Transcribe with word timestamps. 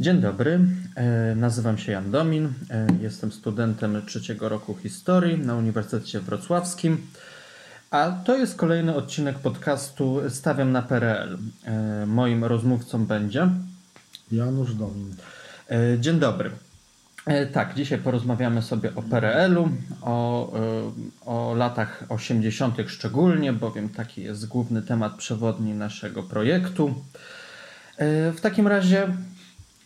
Dzień 0.00 0.20
dobry, 0.20 0.60
e, 0.94 1.34
nazywam 1.34 1.78
się 1.78 1.92
Jan 1.92 2.10
Domin, 2.10 2.52
e, 2.70 2.86
jestem 3.00 3.32
studentem 3.32 4.02
trzeciego 4.06 4.48
roku 4.48 4.74
historii 4.74 5.38
na 5.38 5.54
Uniwersytecie 5.54 6.20
Wrocławskim, 6.20 7.06
a 7.90 8.10
to 8.24 8.36
jest 8.36 8.56
kolejny 8.56 8.94
odcinek 8.94 9.38
podcastu 9.38 10.20
Stawiam 10.28 10.72
na 10.72 10.82
PRL. 10.82 11.38
E, 11.64 12.06
moim 12.06 12.44
rozmówcą 12.44 13.06
będzie 13.06 13.48
Janusz 14.32 14.74
Domin. 14.74 15.14
Dzień 15.98 16.18
dobry. 16.18 16.50
Tak, 17.52 17.74
dzisiaj 17.74 17.98
porozmawiamy 17.98 18.62
sobie 18.62 18.94
o 18.94 19.02
PRL-u, 19.02 19.68
o, 20.02 20.52
o 21.26 21.54
latach 21.54 22.04
80. 22.08 22.76
szczególnie, 22.86 23.52
bowiem 23.52 23.88
taki 23.88 24.22
jest 24.22 24.48
główny 24.48 24.82
temat 24.82 25.16
przewodni 25.16 25.74
naszego 25.74 26.22
projektu. 26.22 26.94
W 28.36 28.38
takim 28.40 28.66
razie 28.66 29.08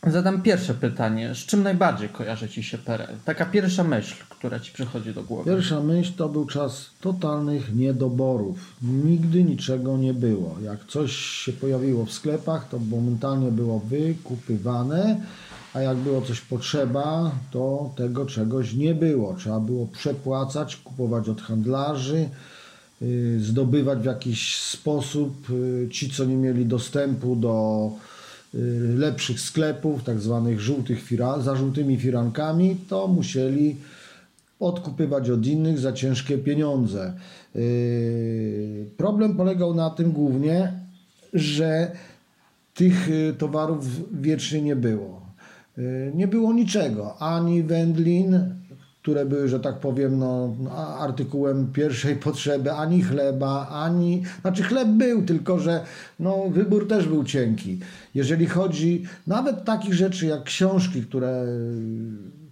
Zadam 0.06 0.42
pierwsze 0.42 0.74
pytanie. 0.74 1.34
Z 1.34 1.38
czym 1.38 1.62
najbardziej 1.62 2.08
kojarzy 2.08 2.48
Ci 2.48 2.62
się 2.62 2.78
PRL? 2.78 3.16
Taka 3.24 3.46
pierwsza 3.46 3.84
myśl, 3.84 4.14
która 4.28 4.60
Ci 4.60 4.72
przychodzi 4.72 5.14
do 5.14 5.22
głowy. 5.22 5.50
Pierwsza 5.50 5.80
myśl 5.80 6.12
to 6.16 6.28
był 6.28 6.46
czas 6.46 6.90
totalnych 7.00 7.74
niedoborów. 7.74 8.76
Nigdy 8.82 9.44
niczego 9.44 9.96
nie 9.96 10.14
było. 10.14 10.56
Jak 10.62 10.84
coś 10.86 11.12
się 11.16 11.52
pojawiło 11.52 12.04
w 12.04 12.12
sklepach, 12.12 12.68
to 12.68 12.78
momentalnie 12.78 13.50
było 13.50 13.78
wykupywane, 13.78 15.20
a 15.74 15.80
jak 15.80 15.96
było 15.96 16.22
coś 16.22 16.40
potrzeba, 16.40 17.30
to 17.50 17.90
tego 17.96 18.26
czegoś 18.26 18.74
nie 18.74 18.94
było. 18.94 19.34
Trzeba 19.34 19.60
było 19.60 19.86
przepłacać, 19.86 20.76
kupować 20.76 21.28
od 21.28 21.42
handlarzy, 21.42 22.28
y, 23.02 23.40
zdobywać 23.40 23.98
w 23.98 24.04
jakiś 24.04 24.56
sposób. 24.58 25.50
Y, 25.50 25.88
ci, 25.92 26.10
co 26.10 26.24
nie 26.24 26.36
mieli 26.36 26.66
dostępu 26.66 27.36
do 27.36 27.90
lepszych 28.96 29.40
sklepów, 29.40 30.04
tak 30.04 30.20
zwanych 30.20 30.60
żółtych 30.60 31.02
firan, 31.02 31.42
za 31.42 31.56
żółtymi 31.56 31.96
firankami, 31.96 32.76
to 32.88 33.08
musieli 33.08 33.76
odkupywać 34.60 35.30
od 35.30 35.46
innych 35.46 35.78
za 35.78 35.92
ciężkie 35.92 36.38
pieniądze. 36.38 37.12
Y, 37.56 38.86
problem 38.96 39.36
polegał 39.36 39.74
na 39.74 39.90
tym 39.90 40.12
głównie, 40.12 40.72
że 41.32 41.90
tych 42.74 43.08
y, 43.08 43.34
towarów 43.38 43.86
wiecznie 44.20 44.62
nie 44.62 44.76
było. 44.76 45.24
Nie 46.14 46.28
było 46.28 46.52
niczego, 46.52 47.16
ani 47.18 47.62
wędlin, 47.62 48.54
które 49.04 49.26
były, 49.26 49.48
że 49.48 49.60
tak 49.60 49.80
powiem, 49.80 50.18
no, 50.18 50.54
artykułem 50.98 51.72
pierwszej 51.72 52.16
potrzeby, 52.16 52.72
ani 52.72 53.02
chleba, 53.02 53.68
ani. 53.68 54.22
Znaczy, 54.40 54.62
chleb 54.62 54.88
był, 54.88 55.22
tylko 55.22 55.58
że 55.58 55.80
no, 56.20 56.44
wybór 56.50 56.88
też 56.88 57.08
był 57.08 57.24
cienki. 57.24 57.78
Jeżeli 58.14 58.46
chodzi 58.46 59.04
nawet 59.26 59.64
takich 59.64 59.94
rzeczy 59.94 60.26
jak 60.26 60.42
książki, 60.42 61.02
które 61.02 61.46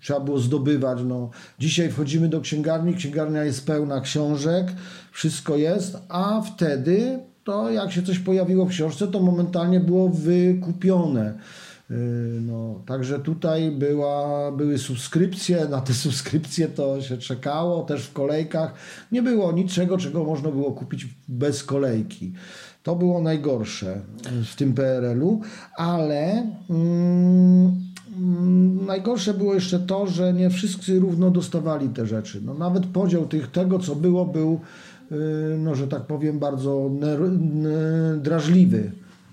trzeba 0.00 0.20
było 0.20 0.38
zdobywać. 0.38 0.98
No, 1.04 1.30
dzisiaj 1.58 1.90
wchodzimy 1.90 2.28
do 2.28 2.40
księgarni, 2.40 2.94
księgarnia 2.94 3.44
jest 3.44 3.66
pełna 3.66 4.00
książek, 4.00 4.66
wszystko 5.12 5.56
jest, 5.56 5.98
a 6.08 6.40
wtedy 6.40 7.18
to 7.44 7.70
jak 7.70 7.92
się 7.92 8.02
coś 8.02 8.18
pojawiło 8.18 8.66
w 8.66 8.70
książce, 8.70 9.08
to 9.08 9.20
momentalnie 9.20 9.80
było 9.80 10.08
wykupione. 10.08 11.34
Y, 11.92 12.40
no, 12.40 12.80
także 12.86 13.18
tutaj 13.18 13.70
była, 13.70 14.52
były 14.52 14.78
subskrypcje, 14.78 15.68
na 15.68 15.80
te 15.80 15.94
subskrypcje 15.94 16.68
to 16.68 17.02
się 17.02 17.18
czekało, 17.18 17.82
też 17.82 18.06
w 18.06 18.12
kolejkach. 18.12 18.74
Nie 19.12 19.22
było 19.22 19.52
niczego, 19.52 19.98
czego 19.98 20.24
można 20.24 20.50
było 20.50 20.72
kupić 20.72 21.08
bez 21.28 21.64
kolejki. 21.64 22.32
To 22.82 22.96
było 22.96 23.22
najgorsze 23.22 24.00
w 24.44 24.56
tym 24.56 24.74
PRL-u, 24.74 25.40
ale 25.76 26.46
mm, 26.70 27.72
mm, 28.18 28.86
najgorsze 28.86 29.34
było 29.34 29.54
jeszcze 29.54 29.78
to, 29.78 30.06
że 30.06 30.32
nie 30.32 30.50
wszyscy 30.50 31.00
równo 31.00 31.30
dostawali 31.30 31.88
te 31.88 32.06
rzeczy. 32.06 32.40
No, 32.44 32.54
nawet 32.54 32.86
podział 32.86 33.26
tych, 33.26 33.50
tego, 33.50 33.78
co 33.78 33.94
było, 33.96 34.24
był, 34.24 34.60
y, 35.12 35.16
no, 35.58 35.74
że 35.74 35.88
tak 35.88 36.02
powiem, 36.02 36.38
bardzo 36.38 36.90
drażliwy. 38.18 38.90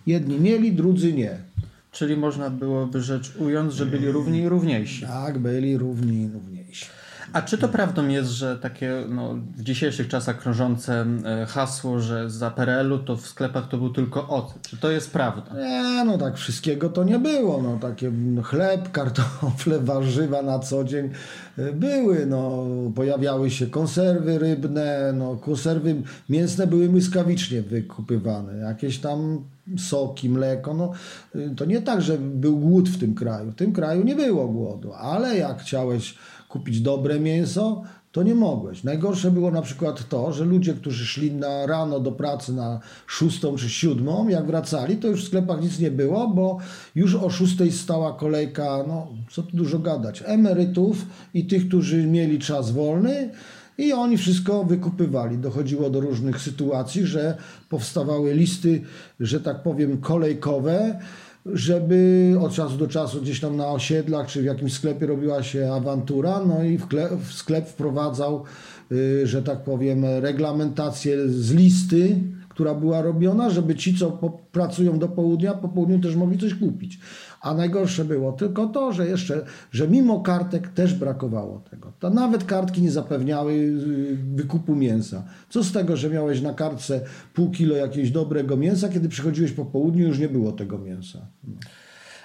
Jedni 0.07 0.39
mieli, 0.39 0.71
drudzy 0.71 1.13
nie. 1.13 1.48
Czyli 1.91 2.17
można 2.17 2.49
byłoby 2.49 3.01
rzecz 3.01 3.35
ująć, 3.35 3.73
że 3.73 3.85
byli 3.85 4.11
równi 4.11 4.39
i 4.39 4.49
równiejsi. 4.49 5.01
Tak, 5.01 5.39
byli 5.39 5.77
równi 5.77 6.21
i 6.21 6.29
równiejsi. 6.33 6.85
A 7.33 7.41
czy 7.41 7.57
to 7.57 7.67
prawdą 7.67 8.07
jest, 8.07 8.29
że 8.29 8.57
takie 8.57 9.03
no, 9.09 9.35
w 9.55 9.63
dzisiejszych 9.63 10.07
czasach 10.07 10.39
krążące 10.39 11.05
e, 11.25 11.45
hasło, 11.45 11.99
że 11.99 12.29
za 12.29 12.51
PRL-u 12.51 12.99
to 12.99 13.15
w 13.15 13.27
sklepach 13.27 13.67
to 13.67 13.77
był 13.77 13.89
tylko 13.89 14.27
ocet? 14.27 14.67
Czy 14.67 14.77
to 14.77 14.91
jest 14.91 15.11
prawda? 15.11 15.55
Nie, 15.55 16.05
no 16.05 16.17
tak 16.17 16.37
wszystkiego 16.37 16.89
to 16.89 17.03
nie 17.03 17.19
było. 17.19 17.61
No, 17.61 17.77
takie 17.81 18.11
chleb, 18.43 18.91
kartofle, 18.99 19.79
warzywa 19.79 20.41
na 20.41 20.59
co 20.59 20.83
dzień 20.83 21.09
e, 21.57 21.71
były. 21.73 22.25
No, 22.25 22.65
pojawiały 22.95 23.51
się 23.51 23.67
konserwy 23.67 24.39
rybne, 24.39 25.13
no, 25.13 25.35
konserwy 25.35 25.95
mięsne 26.29 26.67
były 26.67 26.89
błyskawicznie 26.89 27.61
wykupywane. 27.61 28.57
Jakieś 28.57 28.99
tam 28.99 29.43
soki, 29.77 30.29
mleko. 30.29 30.73
No, 30.73 30.91
y, 31.35 31.55
to 31.55 31.65
nie 31.65 31.81
tak, 31.81 32.01
że 32.01 32.17
był 32.17 32.57
głód 32.57 32.89
w 32.89 32.99
tym 32.99 33.15
kraju. 33.15 33.51
W 33.51 33.55
tym 33.55 33.73
kraju 33.73 34.03
nie 34.03 34.15
było 34.15 34.47
głodu, 34.47 34.93
ale 34.93 35.37
jak 35.37 35.61
chciałeś 35.61 36.15
kupić 36.49 36.81
dobre 36.81 37.19
mięso, 37.19 37.83
to 38.11 38.23
nie 38.23 38.35
mogłeś. 38.35 38.83
Najgorsze 38.83 39.31
było 39.31 39.51
na 39.51 39.61
przykład 39.61 40.09
to, 40.09 40.33
że 40.33 40.45
ludzie, 40.45 40.73
którzy 40.73 41.05
szli 41.05 41.31
na 41.31 41.65
rano 41.65 41.99
do 41.99 42.11
pracy 42.11 42.53
na 42.53 42.79
szóstą 43.07 43.55
czy 43.55 43.69
siódmą, 43.69 44.27
jak 44.27 44.47
wracali, 44.47 44.97
to 44.97 45.07
już 45.07 45.23
w 45.23 45.27
sklepach 45.27 45.61
nic 45.61 45.79
nie 45.79 45.91
było, 45.91 46.27
bo 46.27 46.57
już 46.95 47.15
o 47.15 47.29
szóstej 47.29 47.71
stała 47.71 48.13
kolejka, 48.13 48.83
no 48.87 49.07
co 49.31 49.43
tu 49.43 49.57
dużo 49.57 49.79
gadać, 49.79 50.23
emerytów 50.25 51.05
i 51.33 51.45
tych, 51.45 51.67
którzy 51.67 52.07
mieli 52.07 52.39
czas 52.39 52.71
wolny, 52.71 53.29
i 53.77 53.93
oni 53.93 54.17
wszystko 54.17 54.63
wykupywali. 54.63 55.37
Dochodziło 55.37 55.89
do 55.89 55.99
różnych 55.99 56.41
sytuacji, 56.41 57.05
że 57.05 57.37
powstawały 57.69 58.33
listy, 58.33 58.81
że 59.19 59.41
tak 59.41 59.63
powiem, 59.63 59.97
kolejkowe, 59.97 60.99
żeby 61.45 62.35
od 62.41 62.53
czasu 62.53 62.77
do 62.77 62.87
czasu 62.87 63.21
gdzieś 63.21 63.39
tam 63.39 63.57
na 63.57 63.67
osiedlach 63.67 64.27
czy 64.27 64.41
w 64.41 64.45
jakimś 64.45 64.73
sklepie 64.73 65.05
robiła 65.05 65.43
się 65.43 65.73
awantura, 65.73 66.45
no 66.45 66.63
i 66.63 66.77
w 67.19 67.33
sklep 67.33 67.67
wprowadzał, 67.67 68.43
y, 68.91 69.27
że 69.27 69.43
tak 69.43 69.63
powiem, 69.63 70.05
reglamentację 70.05 71.29
z 71.29 71.51
listy, 71.51 72.15
która 72.49 72.75
była 72.75 73.01
robiona, 73.01 73.49
żeby 73.49 73.75
ci, 73.75 73.97
co 73.97 74.11
pracują 74.51 74.99
do 74.99 75.07
południa, 75.07 75.53
po 75.53 75.69
południu 75.69 75.99
też 75.99 76.15
mogli 76.15 76.37
coś 76.37 76.55
kupić. 76.55 76.99
A 77.41 77.53
najgorsze 77.53 78.05
było 78.05 78.31
tylko 78.31 78.67
to, 78.67 78.93
że 78.93 79.07
jeszcze, 79.07 79.45
że 79.71 79.87
mimo 79.87 80.19
kartek 80.19 80.67
też 80.67 80.93
brakowało 80.93 81.63
tego. 81.69 81.91
To 81.99 82.09
nawet 82.09 82.43
kartki 82.43 82.81
nie 82.81 82.91
zapewniały 82.91 83.53
y, 83.53 84.17
wykupu 84.35 84.75
mięsa. 84.75 85.23
Co 85.49 85.63
z 85.63 85.71
tego, 85.71 85.97
że 85.97 86.09
miałeś 86.09 86.41
na 86.41 86.53
kartce 86.53 87.01
pół 87.33 87.51
kilo 87.51 87.75
jakiegoś 87.75 88.11
dobrego 88.11 88.57
mięsa, 88.57 88.89
kiedy 88.89 89.09
przychodziłeś 89.09 89.51
po 89.51 89.65
południu, 89.65 90.07
już 90.07 90.19
nie 90.19 90.29
było 90.29 90.51
tego 90.51 90.77
mięsa. 90.77 91.19
No. 91.43 91.53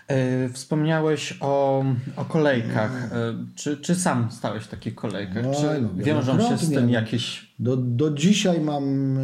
E, 0.08 0.48
wspomniałeś 0.48 1.38
o, 1.40 1.84
o 2.16 2.24
kolejkach. 2.24 3.12
E, 3.12 3.34
czy, 3.54 3.76
czy 3.76 3.94
sam 3.94 4.28
stałeś 4.30 4.64
w 4.64 4.68
takich 4.68 4.94
kolejkach? 4.94 5.44
Czy 5.60 5.80
no, 5.82 6.04
wiążą 6.04 6.40
się 6.48 6.58
z 6.58 6.70
tym 6.70 6.90
jakieś. 6.90 7.54
Do, 7.58 7.76
do 7.76 8.10
dzisiaj 8.10 8.60
mam 8.60 9.16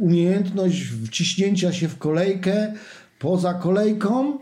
umiejętność 0.00 0.82
wciśnięcia 0.82 1.72
się 1.72 1.88
w 1.88 1.98
kolejkę 1.98 2.72
poza 3.18 3.54
kolejką 3.54 4.38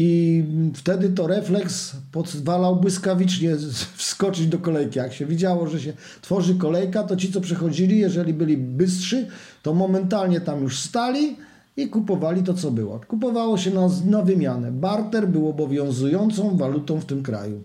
i 0.00 0.44
wtedy 0.74 1.08
to 1.08 1.26
refleks 1.26 1.96
pozwalał 2.12 2.76
błyskawicznie 2.76 3.56
wskoczyć 3.94 4.46
do 4.46 4.58
kolejki. 4.58 4.98
Jak 4.98 5.12
się 5.12 5.26
widziało, 5.26 5.68
że 5.68 5.80
się 5.80 5.92
tworzy 6.20 6.54
kolejka, 6.54 7.02
to 7.02 7.16
ci, 7.16 7.32
co 7.32 7.40
przechodzili, 7.40 7.98
jeżeli 7.98 8.34
byli 8.34 8.56
bystrzy, 8.56 9.28
to 9.62 9.74
momentalnie 9.74 10.40
tam 10.40 10.62
już 10.62 10.78
stali 10.78 11.36
i 11.76 11.88
kupowali 11.88 12.42
to, 12.42 12.54
co 12.54 12.70
było. 12.70 13.00
Kupowało 13.08 13.58
się 13.58 13.70
na, 13.70 13.88
na 14.06 14.22
wymianę. 14.22 14.72
Barter 14.72 15.28
był 15.28 15.48
obowiązującą 15.48 16.56
walutą 16.56 17.00
w 17.00 17.04
tym 17.04 17.22
kraju. 17.22 17.62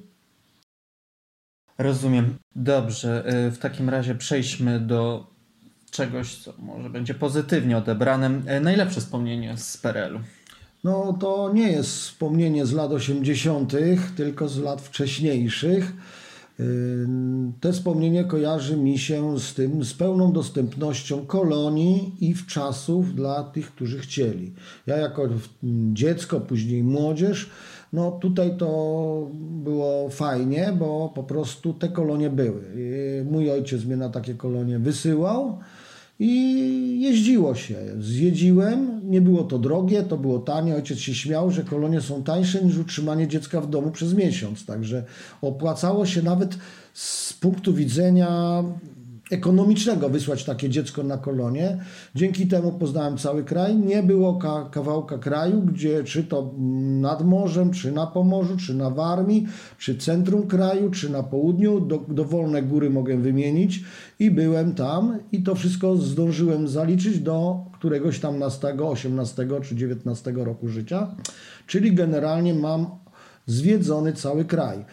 Rozumiem. 1.78 2.36
Dobrze, 2.56 3.24
y, 3.48 3.52
w 3.52 3.58
takim 3.58 3.90
razie 3.90 4.16
przejdźmy 4.16 4.80
do 4.80 5.28
czegoś, 5.92 6.36
co 6.36 6.54
może 6.60 6.90
będzie 6.90 7.14
pozytywnie 7.14 7.78
odebrane. 7.78 8.42
Y, 8.58 8.60
najlepsze 8.60 9.02
wspomnienie 9.02 9.58
z 9.58 9.78
PRL-u 9.78 10.20
no 10.84 11.18
to 11.20 11.54
nie 11.54 11.72
jest 11.72 11.90
wspomnienie 11.90 12.66
z 12.66 12.74
lat 12.74 12.92
80., 12.92 13.74
tylko 14.16 14.48
z 14.48 14.58
lat 14.58 14.82
wcześniejszych. 14.82 15.94
Te 17.62 17.74
wspomnienie 17.74 18.24
kojarzy 18.24 18.78
mi 18.78 18.98
się 18.98 19.40
z 19.40 19.54
tym, 19.54 19.84
z 19.84 19.94
pełną 19.94 20.32
dostępnością 20.32 21.26
kolonii 21.26 22.16
i 22.20 22.34
w 22.34 22.48
czasów 22.48 23.16
dla 23.16 23.44
tych, 23.44 23.72
którzy 23.72 24.00
chcieli. 24.00 24.54
Ja 24.88 24.98
jako 24.98 25.30
dziecko, 25.94 26.42
później 26.42 26.84
młodzież, 26.84 27.50
no 27.94 28.12
tutaj 28.12 28.58
to 28.58 29.32
było 29.40 30.10
fajnie, 30.10 30.74
bo 30.80 31.12
po 31.16 31.24
prostu 31.24 31.74
te 31.74 31.90
kolonie 31.90 32.30
były. 32.30 32.62
Mój 33.32 33.52
ojciec 33.52 33.86
mnie 33.86 33.98
na 33.98 34.10
takie 34.10 34.34
kolonie 34.34 34.80
wysyłał 34.80 35.58
i 36.24 37.00
jeździło 37.02 37.56
się. 37.56 37.76
Zjedziłem, 38.00 39.02
nie 39.10 39.22
było 39.22 39.44
to 39.44 39.60
drogie, 39.60 40.04
to 40.04 40.18
było 40.18 40.40
tanie. 40.40 40.76
Ojciec 40.76 41.00
się 41.00 41.16
śmiał, 41.16 41.52
że 41.52 41.64
kolonie 41.64 42.02
są 42.02 42.24
tańsze 42.24 42.64
niż 42.64 42.78
utrzymanie 42.78 43.28
dziecka 43.28 43.62
w 43.62 43.70
domu 43.70 43.92
przez 43.92 44.14
miesiąc. 44.14 44.66
Także 44.66 45.04
opłacało 45.42 46.06
się 46.06 46.22
nawet 46.22 46.58
z 46.94 47.34
punktu 47.34 47.74
widzenia 47.74 48.64
ekonomicznego 49.32 50.10
wysłać 50.10 50.44
takie 50.44 50.70
dziecko 50.70 51.04
na 51.04 51.18
kolonie. 51.18 51.78
Dzięki 52.16 52.48
temu 52.48 52.72
poznałem 52.72 53.18
cały 53.18 53.44
kraj. 53.44 53.76
Nie 53.76 54.04
było 54.04 54.36
ka 54.36 54.70
kawałka 54.72 55.18
kraju, 55.18 55.62
gdzie 55.62 56.04
czy 56.04 56.24
to 56.24 56.54
nad 57.02 57.26
morzem, 57.26 57.72
czy 57.72 57.92
na 57.92 58.08
Pomorzu, 58.08 58.58
czy 58.58 58.74
na 58.74 58.90
Warmii, 58.90 59.48
czy 59.78 59.98
centrum 59.98 60.48
kraju, 60.48 60.92
czy 60.92 61.10
na 61.10 61.24
południu. 61.24 61.80
Do, 61.80 62.06
dowolne 62.08 62.64
góry 62.64 62.90
mogę 62.90 63.18
wymienić 63.18 63.84
i 64.20 64.32
byłem 64.32 64.76
tam 64.76 65.20
i 65.32 65.44
to 65.44 65.56
wszystko 65.56 65.98
zdążyłem 65.98 66.68
zaliczyć 66.68 67.20
do 67.20 67.66
któregoś 67.74 68.20
tam 68.20 68.40
nastego, 68.40 68.90
18 68.90 69.48
czy 69.64 69.76
19 69.76 70.32
roku 70.36 70.68
życia. 70.68 71.16
Czyli 71.68 71.96
generalnie 71.96 72.54
mam 72.54 72.86
zwiedzony 73.46 74.14
cały 74.14 74.46
kraj. 74.46 74.86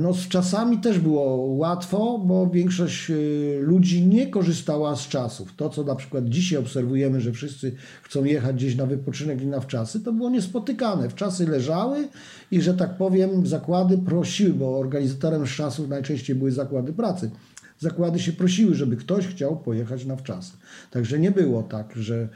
No 0.00 0.14
z 0.14 0.28
czasami 0.28 0.78
też 0.78 0.98
było 0.98 1.36
łatwo, 1.36 2.18
bo 2.18 2.46
większość 2.46 3.10
y, 3.10 3.60
ludzi 3.62 4.06
nie 4.06 4.26
korzystała 4.26 4.96
z 4.96 5.08
czasów. 5.08 5.56
To, 5.56 5.68
co 5.68 5.84
na 5.84 5.94
przykład 5.94 6.28
dzisiaj 6.28 6.58
obserwujemy, 6.58 7.20
że 7.20 7.32
wszyscy 7.32 7.72
chcą 8.02 8.24
jechać 8.24 8.56
gdzieś 8.56 8.76
na 8.76 8.86
wypoczynek 8.86 9.42
i 9.42 9.46
na 9.46 9.60
wczasy, 9.60 10.00
to 10.00 10.12
było 10.12 10.30
niespotykane. 10.30 11.08
Wczasy 11.08 11.46
leżały 11.46 12.08
i, 12.50 12.62
że 12.62 12.74
tak 12.74 12.96
powiem, 12.96 13.46
zakłady 13.46 13.98
prosiły, 13.98 14.52
bo 14.52 14.78
organizatorem 14.78 15.44
czasów 15.46 15.88
najczęściej 15.88 16.36
były 16.36 16.52
zakłady 16.52 16.92
pracy. 16.92 17.30
Zakłady 17.78 18.18
się 18.18 18.32
prosiły, 18.32 18.74
żeby 18.74 18.96
ktoś 18.96 19.26
chciał 19.26 19.56
pojechać 19.56 20.04
na 20.04 20.16
wczasy. 20.16 20.52
Także 20.90 21.18
nie 21.18 21.30
było 21.30 21.62
tak, 21.62 21.92
że 21.96 22.28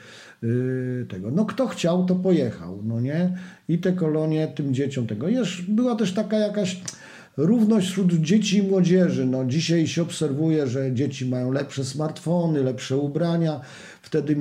yy, 0.43 1.07
tego. 1.09 1.31
No 1.31 1.45
kto 1.45 1.67
chciał, 1.67 2.07
to 2.07 2.15
pojechał, 2.15 2.83
no 2.85 3.01
nie? 3.01 3.39
I 3.69 3.79
te 3.79 3.93
kolonie 3.93 4.49
tym 4.49 4.75
dzieciom 4.75 5.07
tego. 5.07 5.29
Jest, 5.29 5.51
była 5.69 5.97
też 5.97 6.13
taka 6.13 6.39
jakaś 6.39 6.81
Równość 7.37 7.91
wśród 7.91 8.13
dzieci 8.13 8.59
i 8.59 8.63
młodzieży. 8.63 9.27
No, 9.27 9.45
dzisiaj 9.45 9.87
się 9.87 10.03
obserwuje, 10.03 10.67
że 10.67 10.93
dzieci 10.93 11.27
mają 11.27 11.53
lepsze 11.53 11.85
smartfony, 11.85 12.63
lepsze 12.63 12.97
ubrania. 12.97 13.61
Wtedy 14.03 14.37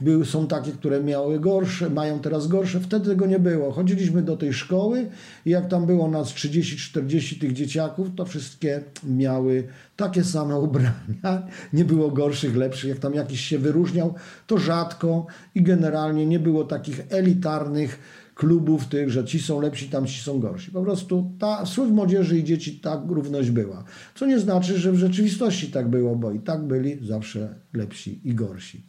były, 0.00 0.24
są 0.24 0.46
takie, 0.46 0.72
które 0.72 1.02
miały 1.02 1.40
gorsze, 1.40 1.90
mają 1.90 2.18
teraz 2.18 2.46
gorsze. 2.48 2.80
Wtedy 2.80 3.10
tego 3.10 3.26
nie 3.26 3.38
było. 3.38 3.72
Chodziliśmy 3.72 4.22
do 4.22 4.36
tej 4.36 4.52
szkoły 4.52 5.06
i 5.46 5.50
jak 5.50 5.68
tam 5.68 5.86
było 5.86 6.08
nas 6.08 6.28
30-40 6.28 7.40
tych 7.40 7.52
dzieciaków, 7.52 8.08
to 8.16 8.24
wszystkie 8.24 8.80
miały 9.04 9.64
takie 9.96 10.24
same 10.24 10.58
ubrania. 10.68 11.46
Nie 11.72 11.84
było 11.84 12.10
gorszych, 12.10 12.56
lepszych. 12.56 12.90
Jak 12.90 12.98
tam 12.98 13.14
jakiś 13.14 13.40
się 13.40 13.58
wyróżniał, 13.58 14.14
to 14.46 14.58
rzadko 14.58 15.26
i 15.54 15.62
generalnie 15.62 16.26
nie 16.26 16.38
było 16.38 16.64
takich 16.64 17.00
elitarnych 17.10 17.98
klubów 18.36 18.86
tych, 18.86 19.10
że 19.10 19.24
ci 19.24 19.40
są 19.40 19.60
lepsi, 19.60 19.88
tam 19.88 20.06
ci 20.06 20.22
są 20.22 20.40
gorsi. 20.40 20.70
Po 20.70 20.82
prostu 20.82 21.32
ta, 21.38 21.64
wśród 21.64 21.90
młodzieży 21.90 22.38
i 22.38 22.44
dzieci 22.44 22.80
ta 22.80 23.02
równość 23.08 23.50
była. 23.50 23.84
Co 24.14 24.26
nie 24.26 24.38
znaczy, 24.38 24.78
że 24.78 24.92
w 24.92 24.96
rzeczywistości 24.96 25.70
tak 25.70 25.88
było, 25.88 26.16
bo 26.16 26.32
i 26.32 26.40
tak 26.40 26.64
byli 26.64 27.06
zawsze 27.06 27.54
lepsi 27.72 28.20
i 28.24 28.34
gorsi. 28.34 28.82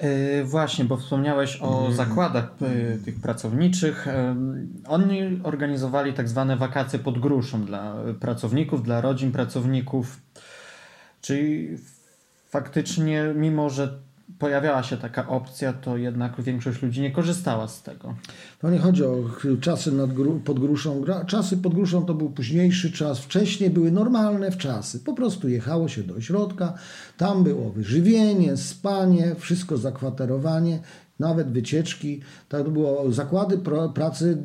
Yy, 0.00 0.44
właśnie, 0.44 0.84
bo 0.84 0.96
wspomniałeś 0.96 1.58
o 1.60 1.80
mm. 1.80 1.96
zakładach 1.96 2.54
yy, 2.60 2.98
tych 3.04 3.20
pracowniczych. 3.20 4.06
Yy, 4.06 4.88
oni 4.88 5.40
organizowali 5.42 6.12
tak 6.12 6.28
zwane 6.28 6.56
wakacje 6.56 6.98
pod 6.98 7.18
gruszą 7.18 7.64
dla 7.64 7.96
pracowników, 8.20 8.82
dla 8.82 9.00
rodzin 9.00 9.32
pracowników. 9.32 10.20
Czyli 11.20 11.68
faktycznie, 12.50 13.32
mimo 13.36 13.70
że 13.70 14.07
pojawiała 14.38 14.82
się 14.82 14.96
taka 14.96 15.28
opcja, 15.28 15.72
to 15.72 15.96
jednak 15.96 16.42
większość 16.42 16.82
ludzi 16.82 17.00
nie 17.00 17.10
korzystała 17.10 17.68
z 17.68 17.82
tego. 17.82 18.14
To 18.60 18.70
nie 18.70 18.78
chodzi 18.78 19.04
o 19.04 19.16
czasy 19.60 19.92
nad 19.92 20.12
gru, 20.12 20.40
pod 20.44 20.60
gruszą. 20.60 21.04
Czasy 21.26 21.56
pod 21.56 21.74
gruszą 21.74 22.04
to 22.04 22.14
był 22.14 22.30
późniejszy 22.30 22.92
czas. 22.92 23.18
Wcześniej 23.18 23.70
były 23.70 23.90
normalne 23.90 24.50
wczasy. 24.50 25.00
Po 25.00 25.14
prostu 25.14 25.48
jechało 25.48 25.88
się 25.88 26.02
do 26.02 26.14
ośrodka, 26.14 26.74
tam 27.16 27.44
było 27.44 27.70
wyżywienie, 27.70 28.56
spanie, 28.56 29.34
wszystko 29.38 29.76
zakwaterowanie 29.76 30.78
nawet 31.18 31.50
wycieczki, 31.50 32.20
tak 32.48 32.68
było, 32.68 33.12
zakłady 33.12 33.58
pracy 33.94 34.38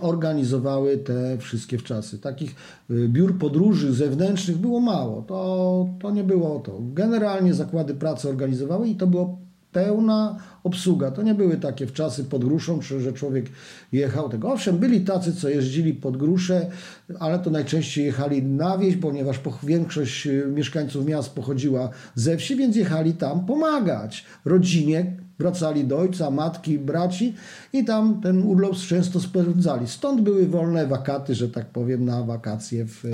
organizowały 0.00 0.98
te 0.98 1.38
wszystkie 1.38 1.78
wczasy. 1.78 2.18
Takich 2.18 2.54
y, 2.90 3.08
biur 3.08 3.38
podróży 3.38 3.92
zewnętrznych 3.92 4.58
było 4.58 4.80
mało, 4.80 5.22
to, 5.22 5.88
to 6.00 6.10
nie 6.10 6.24
było 6.24 6.60
to. 6.60 6.80
Generalnie 6.80 7.54
zakłady 7.54 7.94
pracy 7.94 8.28
organizowały 8.28 8.88
i 8.88 8.96
to 8.96 9.06
było 9.06 9.38
pełna 9.72 10.38
obsługa. 10.64 11.10
To 11.10 11.22
nie 11.22 11.34
były 11.34 11.56
takie 11.56 11.86
wczasy 11.86 12.24
pod 12.24 12.44
gruszą, 12.44 12.82
że 12.82 13.12
człowiek 13.12 13.46
jechał 13.92 14.28
tego. 14.28 14.52
Owszem, 14.52 14.78
byli 14.78 15.00
tacy, 15.00 15.32
co 15.32 15.48
jeździli 15.48 15.94
pod 15.94 16.16
gruszę, 16.16 16.70
ale 17.18 17.38
to 17.38 17.50
najczęściej 17.50 18.04
jechali 18.04 18.42
na 18.42 18.78
wieś, 18.78 18.96
ponieważ 18.96 19.40
większość 19.62 20.26
y, 20.26 20.46
mieszkańców 20.54 21.06
miast 21.06 21.34
pochodziła 21.34 21.90
ze 22.14 22.36
wsi, 22.36 22.56
więc 22.56 22.76
jechali 22.76 23.12
tam 23.12 23.46
pomagać 23.46 24.24
rodzinie, 24.44 25.16
wracali 25.40 25.84
do 25.84 25.98
ojca, 25.98 26.30
matki, 26.30 26.78
braci 26.78 27.34
i 27.72 27.84
tam 27.84 28.20
ten 28.20 28.42
urlop 28.42 28.76
często 28.76 29.20
spędzali. 29.20 29.88
Stąd 29.88 30.20
były 30.20 30.46
wolne 30.46 30.86
wakaty, 30.86 31.34
że 31.34 31.48
tak 31.48 31.66
powiem, 31.66 32.04
na 32.04 32.22
wakacje 32.22 32.86
w, 32.86 33.04
e, 33.04 33.08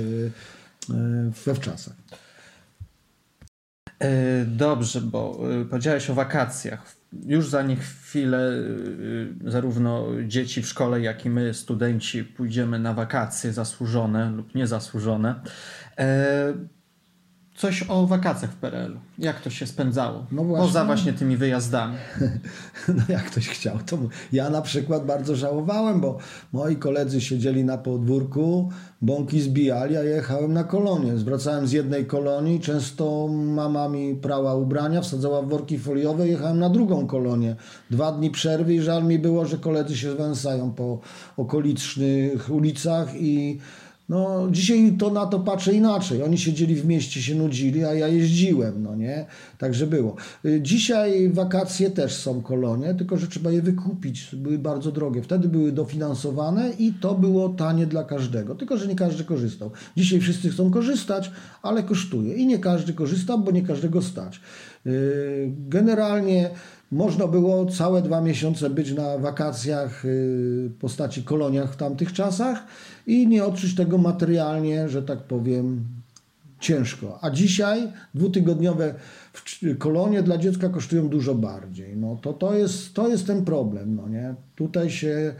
we 1.45 1.55
wczasach. 1.55 1.95
E, 3.99 4.45
dobrze, 4.45 5.01
bo 5.01 5.39
e, 5.61 5.65
powiedziałeś 5.65 6.09
o 6.09 6.13
wakacjach. 6.13 6.97
Już 7.25 7.49
za 7.49 7.61
nie 7.61 7.75
chwilę 7.75 8.51
zarówno 9.45 10.05
dzieci 10.27 10.61
w 10.61 10.67
szkole, 10.67 11.01
jak 11.01 11.25
i 11.25 11.29
my, 11.29 11.53
studenci, 11.53 12.23
pójdziemy 12.23 12.79
na 12.79 12.93
wakacje 12.93 13.53
zasłużone 13.53 14.31
lub 14.31 14.55
niezasłużone 14.55 15.35
coś 17.57 17.85
o 17.89 18.07
wakacjach 18.07 18.51
w 18.51 18.55
PRL-u. 18.55 18.99
Jak 19.17 19.41
to 19.41 19.49
się 19.49 19.67
spędzało? 19.67 20.25
No 20.31 20.43
właśnie. 20.43 20.67
Poza 20.67 20.85
właśnie 20.85 21.13
tymi 21.13 21.37
wyjazdami. 21.37 21.95
No 22.87 23.03
jak 23.09 23.23
ktoś 23.23 23.49
chciał. 23.49 23.77
To 23.85 23.97
ja 24.31 24.49
na 24.49 24.61
przykład 24.61 25.05
bardzo 25.05 25.35
żałowałem, 25.35 26.01
bo 26.01 26.17
moi 26.53 26.75
koledzy 26.75 27.21
siedzieli 27.21 27.63
na 27.63 27.77
podwórku, 27.77 28.69
bąki 29.01 29.41
zbijali, 29.41 29.97
a 29.97 30.03
ja 30.03 30.15
jechałem 30.15 30.53
na 30.53 30.63
kolonię. 30.63 31.17
Zwracałem 31.17 31.67
z 31.67 31.71
jednej 31.71 32.05
kolonii, 32.05 32.59
często 32.59 33.27
mama 33.27 33.89
mi 33.89 34.15
prała 34.15 34.55
ubrania, 34.55 35.01
wsadzała 35.01 35.41
w 35.41 35.49
worki 35.49 35.79
foliowe, 35.79 36.27
jechałem 36.27 36.59
na 36.59 36.69
drugą 36.69 37.07
kolonię. 37.07 37.55
Dwa 37.91 38.11
dni 38.11 38.31
przerwy 38.31 38.73
i 38.73 38.81
żal 38.81 39.03
mi 39.03 39.19
było, 39.19 39.45
że 39.45 39.57
koledzy 39.57 39.97
się 39.97 40.11
zwęsają 40.11 40.73
po 40.73 40.99
okolicznych 41.37 42.49
ulicach 42.49 43.15
i 43.15 43.59
no, 44.09 44.47
dzisiaj 44.51 44.95
to 44.99 45.09
na 45.09 45.25
to 45.25 45.39
patrzę 45.39 45.73
inaczej. 45.73 46.23
Oni 46.23 46.37
siedzieli 46.37 46.75
w 46.75 46.85
mieście, 46.85 47.21
się 47.21 47.35
nudzili, 47.35 47.85
a 47.85 47.93
ja 47.93 48.07
jeździłem, 48.07 48.83
no 48.83 48.95
nie? 48.95 49.25
Także 49.57 49.87
było. 49.87 50.15
Y, 50.45 50.61
dzisiaj 50.61 51.29
wakacje 51.29 51.89
też 51.91 52.15
są 52.15 52.41
kolonie, 52.41 52.93
tylko 52.95 53.17
że 53.17 53.27
trzeba 53.27 53.51
je 53.51 53.61
wykupić. 53.61 54.35
Były 54.35 54.59
bardzo 54.59 54.91
drogie. 54.91 55.21
Wtedy 55.21 55.49
były 55.49 55.71
dofinansowane 55.71 56.71
i 56.79 56.93
to 56.93 57.15
było 57.15 57.49
tanie 57.49 57.85
dla 57.85 58.03
każdego. 58.03 58.55
Tylko, 58.55 58.77
że 58.77 58.87
nie 58.87 58.95
każdy 58.95 59.23
korzystał. 59.23 59.71
Dzisiaj 59.97 60.19
wszyscy 60.19 60.49
chcą 60.49 60.71
korzystać, 60.71 61.31
ale 61.61 61.83
kosztuje. 61.83 62.33
I 62.33 62.45
nie 62.45 62.59
każdy 62.59 62.93
korzysta, 62.93 63.37
bo 63.37 63.51
nie 63.51 63.61
każdego 63.61 64.01
stać. 64.01 64.41
Y, 64.85 65.51
generalnie 65.69 66.49
można 66.91 67.27
było 67.27 67.65
całe 67.65 68.01
dwa 68.01 68.21
miesiące 68.21 68.69
być 68.69 68.93
na 68.93 69.17
wakacjach 69.17 70.05
y, 70.05 70.69
w 70.69 70.77
postaci 70.79 71.23
koloniach 71.23 71.73
w 71.73 71.75
tamtych 71.75 72.13
czasach 72.13 72.63
i 73.07 73.27
nie 73.27 73.45
odczuć 73.45 73.75
tego 73.75 73.97
materialnie, 73.97 74.89
że 74.89 75.03
tak 75.03 75.19
powiem, 75.23 75.85
ciężko. 76.59 77.19
A 77.21 77.29
dzisiaj 77.29 77.91
dwutygodniowe 78.13 78.95
kolonie 79.79 80.23
dla 80.23 80.37
dziecka 80.37 80.69
kosztują 80.69 81.09
dużo 81.09 81.35
bardziej. 81.35 81.97
No 81.97 82.17
to, 82.21 82.33
to, 82.33 82.53
jest, 82.55 82.93
to 82.93 83.07
jest 83.07 83.27
ten 83.27 83.45
problem. 83.45 83.95
No 83.95 84.09
nie? 84.09 84.35
Tutaj 84.55 84.89
się 84.89 85.33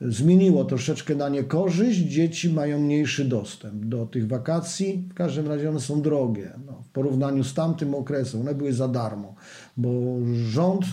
zmieniło 0.00 0.64
troszeczkę 0.64 1.14
na 1.14 1.28
niekorzyść. 1.28 1.98
Dzieci 1.98 2.52
mają 2.52 2.80
mniejszy 2.80 3.24
dostęp 3.24 3.84
do 3.84 4.06
tych 4.06 4.28
wakacji. 4.28 5.08
W 5.10 5.14
każdym 5.14 5.48
razie 5.48 5.70
one 5.70 5.80
są 5.80 6.02
drogie. 6.02 6.52
No, 6.66 6.82
w 6.82 6.88
porównaniu 6.88 7.44
z 7.44 7.54
tamtym 7.54 7.94
okresem 7.94 8.40
one 8.40 8.54
były 8.54 8.72
za 8.72 8.88
darmo, 8.88 9.34
bo 9.76 9.90
rząd 10.34 10.84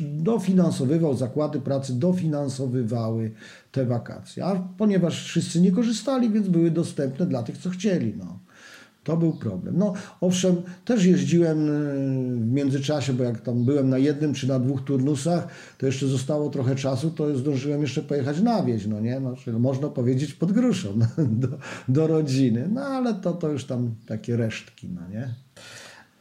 dofinansowywał, 0.00 1.16
zakłady 1.16 1.60
pracy 1.60 1.98
dofinansowywały 1.98 3.30
te 3.72 3.86
wakacje. 3.86 4.44
A 4.44 4.68
ponieważ 4.78 5.24
wszyscy 5.24 5.60
nie 5.60 5.72
korzystali, 5.72 6.30
więc 6.30 6.48
były 6.48 6.70
dostępne 6.70 7.26
dla 7.26 7.42
tych, 7.42 7.58
co 7.58 7.70
chcieli. 7.70 8.14
No. 8.18 8.38
To 9.04 9.16
był 9.16 9.32
problem. 9.32 9.78
No 9.78 9.94
owszem, 10.20 10.62
też 10.84 11.04
jeździłem 11.04 11.58
e, 11.58 11.72
w 12.40 12.52
międzyczasie, 12.52 13.12
bo 13.12 13.24
jak 13.24 13.40
tam 13.40 13.64
byłem 13.64 13.88
na 13.88 13.98
jednym 13.98 14.34
czy 14.34 14.48
na 14.48 14.58
dwóch 14.58 14.84
turnusach, 14.84 15.48
to 15.78 15.86
jeszcze 15.86 16.06
zostało 16.06 16.50
trochę 16.50 16.76
czasu, 16.76 17.10
to 17.10 17.38
zdążyłem 17.38 17.82
jeszcze 17.82 18.02
pojechać 18.02 18.40
na 18.40 18.62
wieś, 18.62 18.86
no 18.86 19.00
nie? 19.00 19.20
No, 19.20 19.58
można 19.58 19.88
powiedzieć 19.88 20.34
pod 20.34 20.52
gruszą 20.52 20.98
do, 21.42 21.48
do 21.88 22.06
rodziny. 22.06 22.68
No 22.72 22.80
ale 22.80 23.14
to, 23.14 23.32
to 23.32 23.48
już 23.48 23.64
tam 23.64 23.94
takie 24.06 24.36
resztki, 24.36 24.88
no 24.88 25.08
nie? 25.08 25.34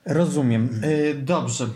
Rozumiem. 0.06 0.70
Y, 0.84 1.16
dobrze. 1.24 1.68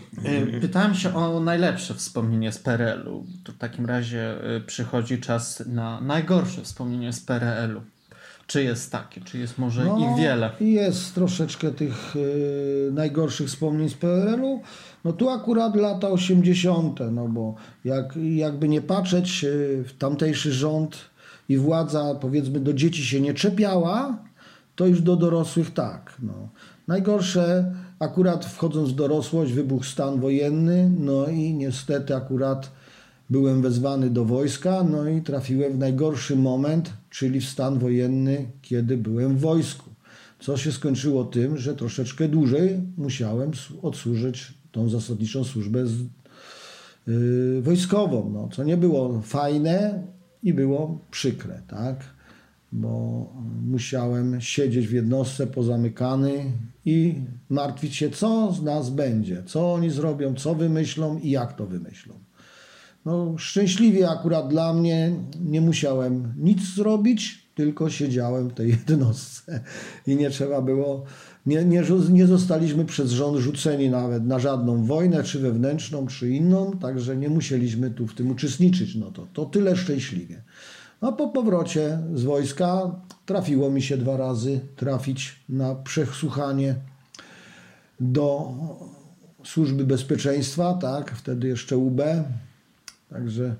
Y, 0.54 0.60
pytałem 0.60 0.94
się 0.94 1.14
o 1.14 1.40
najlepsze 1.40 1.94
wspomnienie 1.94 2.52
z 2.52 2.58
PRL-u. 2.58 3.26
To 3.44 3.52
w 3.52 3.58
takim 3.58 3.86
razie 3.86 4.34
przychodzi 4.66 5.20
czas 5.20 5.62
na 5.66 6.00
najgorsze 6.00 6.62
wspomnienie 6.62 7.12
z 7.12 7.20
PRL-u. 7.20 7.97
Czy 8.48 8.62
jest 8.62 8.92
takie? 8.92 9.20
Czy 9.20 9.38
jest 9.38 9.58
może 9.58 9.84
No, 9.84 9.98
ich 9.98 10.22
wiele? 10.22 10.50
Jest 10.60 11.14
troszeczkę 11.14 11.70
tych 11.70 12.16
y, 12.16 12.90
najgorszych 12.92 13.48
wspomnień 13.48 13.88
z 13.88 13.94
PRL-u. 13.94 14.60
No 15.04 15.12
tu 15.12 15.28
akurat 15.28 15.76
lata 15.76 16.08
80., 16.08 17.00
no 17.12 17.28
bo 17.28 17.54
jak, 17.84 18.14
jakby 18.16 18.68
nie 18.68 18.80
patrzeć, 18.80 19.44
y, 19.44 19.84
w 19.86 19.98
tamtejszy 19.98 20.52
rząd 20.52 20.96
i 21.48 21.58
władza 21.58 22.14
powiedzmy 22.20 22.60
do 22.60 22.72
dzieci 22.72 23.04
się 23.04 23.20
nie 23.20 23.34
czepiała, 23.34 24.18
to 24.76 24.86
już 24.86 25.02
do 25.02 25.16
dorosłych 25.16 25.74
tak. 25.74 26.16
No. 26.22 26.48
Najgorsze 26.86 27.74
akurat 27.98 28.44
wchodząc 28.44 28.90
w 28.90 28.94
dorosłość 28.94 29.52
wybuchł 29.52 29.84
stan 29.84 30.20
wojenny, 30.20 30.90
no 30.98 31.26
i 31.26 31.54
niestety 31.54 32.16
akurat 32.16 32.70
byłem 33.30 33.62
wezwany 33.62 34.10
do 34.10 34.24
wojska, 34.24 34.84
no 34.84 35.08
i 35.08 35.22
trafiłem 35.22 35.72
w 35.72 35.78
najgorszy 35.78 36.36
moment, 36.36 36.92
czyli 37.10 37.40
w 37.40 37.48
stan 37.48 37.78
wojenny, 37.78 38.46
kiedy 38.62 38.96
byłem 38.96 39.36
w 39.36 39.40
wojsku. 39.40 39.90
Co 40.40 40.56
się 40.56 40.72
skończyło 40.72 41.24
tym, 41.24 41.58
że 41.58 41.74
troszeczkę 41.74 42.28
dłużej 42.28 42.80
musiałem 42.96 43.50
odsłużyć 43.82 44.54
tą 44.72 44.88
zasadniczą 44.88 45.44
służbę 45.44 45.86
z, 45.86 46.00
yy, 47.06 47.62
wojskową, 47.62 48.30
no, 48.34 48.48
co 48.52 48.64
nie 48.64 48.76
było 48.76 49.20
fajne 49.20 50.02
i 50.42 50.54
było 50.54 50.98
przykre, 51.10 51.62
tak? 51.68 52.04
Bo 52.72 53.26
musiałem 53.66 54.40
siedzieć 54.40 54.88
w 54.88 54.92
jednostce 54.92 55.46
pozamykany 55.46 56.44
i 56.84 57.14
martwić 57.48 57.96
się, 57.96 58.10
co 58.10 58.52
z 58.52 58.62
nas 58.62 58.90
będzie, 58.90 59.42
co 59.46 59.72
oni 59.74 59.90
zrobią, 59.90 60.34
co 60.34 60.54
wymyślą 60.54 61.18
i 61.18 61.30
jak 61.30 61.56
to 61.56 61.66
wymyślą. 61.66 62.14
No, 63.08 63.38
szczęśliwie 63.38 64.10
akurat 64.10 64.48
dla 64.48 64.74
mnie 64.74 65.12
nie 65.40 65.60
musiałem 65.60 66.34
nic 66.36 66.74
zrobić, 66.74 67.48
tylko 67.54 67.90
siedziałem 67.90 68.48
w 68.48 68.54
tej 68.54 68.68
jednostce 68.88 69.60
i 70.06 70.16
nie 70.16 70.30
trzeba 70.30 70.62
było, 70.62 71.04
nie, 71.46 71.64
nie, 71.64 71.82
nie 72.10 72.26
zostaliśmy 72.26 72.84
przez 72.84 73.10
rząd 73.10 73.38
rzuceni 73.38 73.90
nawet 73.90 74.26
na 74.26 74.38
żadną 74.38 74.84
wojnę, 74.84 75.22
czy 75.22 75.38
wewnętrzną, 75.38 76.06
czy 76.06 76.30
inną, 76.30 76.72
także 76.72 77.16
nie 77.16 77.28
musieliśmy 77.28 77.90
tu 77.90 78.06
w 78.06 78.14
tym 78.14 78.30
uczestniczyć. 78.30 78.94
No 78.94 79.10
to, 79.10 79.26
to 79.32 79.46
tyle 79.46 79.76
szczęśliwie. 79.76 80.42
A 81.00 81.12
po 81.12 81.28
powrocie 81.28 81.98
z 82.14 82.24
wojska 82.24 83.00
trafiło 83.26 83.70
mi 83.70 83.82
się 83.82 83.96
dwa 83.96 84.16
razy 84.16 84.60
trafić 84.76 85.36
na 85.48 85.74
przesłuchanie 85.74 86.74
do 88.00 88.52
Służby 89.44 89.84
Bezpieczeństwa, 89.84 90.74
tak, 90.74 91.10
wtedy 91.10 91.48
jeszcze 91.48 91.76
UB, 91.76 92.00
Także 93.10 93.56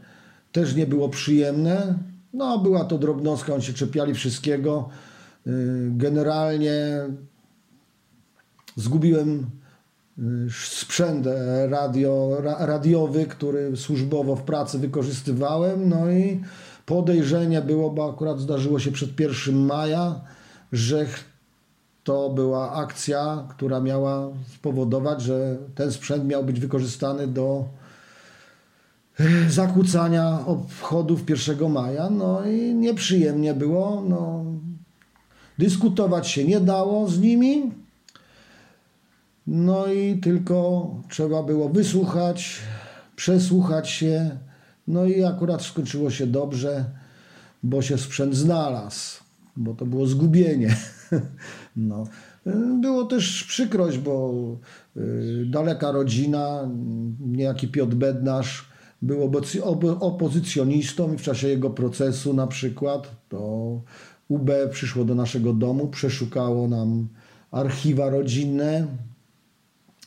też 0.53 0.75
nie 0.75 0.87
było 0.87 1.09
przyjemne. 1.09 1.95
No, 2.33 2.59
była 2.59 2.85
to 2.85 2.99
drobnostka, 2.99 3.55
oni 3.55 3.63
się 3.63 3.73
czepiali 3.73 4.15
wszystkiego. 4.15 4.89
Yy, 5.47 5.53
Generalnie 5.91 7.01
zgubiłem 8.77 9.47
yy, 10.19 10.25
sprzęt 10.51 11.27
e, 11.27 11.67
radio, 11.69 12.37
ra, 12.41 12.67
radiowy, 12.67 13.27
który 13.27 13.77
służbowo 13.77 14.37
w 14.37 14.43
pracy 14.43 14.79
wykorzystywałem. 14.79 15.89
No 15.89 16.11
i 16.11 16.41
podejrzenie 16.87 17.63
było, 17.63 17.91
bo 17.91 18.11
akurat 18.11 18.41
zdarzyło 18.41 18.79
się 18.79 18.93
przed 18.93 19.21
1 19.21 19.57
maja, 19.57 20.21
że 20.73 21.07
to 22.05 22.31
była 22.31 22.73
akcja, 22.73 23.45
która 23.51 23.81
miała 23.81 24.29
spowodować, 24.55 25.23
że 25.23 25.57
ten 25.75 25.93
sprzęt 25.93 26.25
miał 26.25 26.45
być 26.45 26.61
wykorzystany 26.61 27.27
do 27.27 27.65
zakłócania 29.49 30.47
obchodów 30.47 31.31
1 31.31 31.73
maja, 31.73 32.11
no 32.11 32.47
i 32.47 32.75
nieprzyjemnie 32.75 33.55
było, 33.55 34.05
no, 34.09 34.45
dyskutować 35.59 36.29
się 36.29 36.45
nie 36.45 36.61
dało 36.61 37.09
z 37.09 37.21
nimi, 37.21 37.73
no 39.47 39.87
i 39.87 40.19
tylko 40.19 40.91
trzeba 41.09 41.43
było 41.43 41.69
wysłuchać, 41.69 42.59
przesłuchać 43.17 43.91
się, 43.91 44.39
no 44.89 45.05
i 45.05 45.25
akurat 45.25 45.63
skończyło 45.63 46.11
się 46.11 46.27
dobrze, 46.27 46.85
bo 47.63 47.83
się 47.83 47.99
sprzęt 47.99 48.35
znalazł, 48.35 49.23
bo 49.57 49.75
to 49.75 49.87
było 49.87 50.07
zgubienie. 50.07 50.77
No. 51.77 52.05
Było 52.81 53.05
też 53.05 53.45
przykrość, 53.45 53.99
bo 53.99 54.35
y, 54.97 55.47
daleka 55.47 55.93
rodzina, 55.93 56.69
niejaki 57.21 57.69
Piotr 57.69 57.95
Bednarz 57.95 58.68
był 59.03 59.33
opozycjonistą 60.01 61.15
i 61.15 61.19
w 61.19 61.23
czasie 61.23 61.49
jego 61.49 61.71
procesu 61.71 62.35
na 62.35 62.47
przykład 62.47 63.11
to 63.29 63.39
UB 64.29 64.51
przyszło 64.71 65.05
do 65.05 65.15
naszego 65.15 65.53
domu, 65.53 65.89
przeszukało 65.89 66.69
nam 66.69 67.09
archiwa 67.51 68.11
rodzinne 68.11 68.87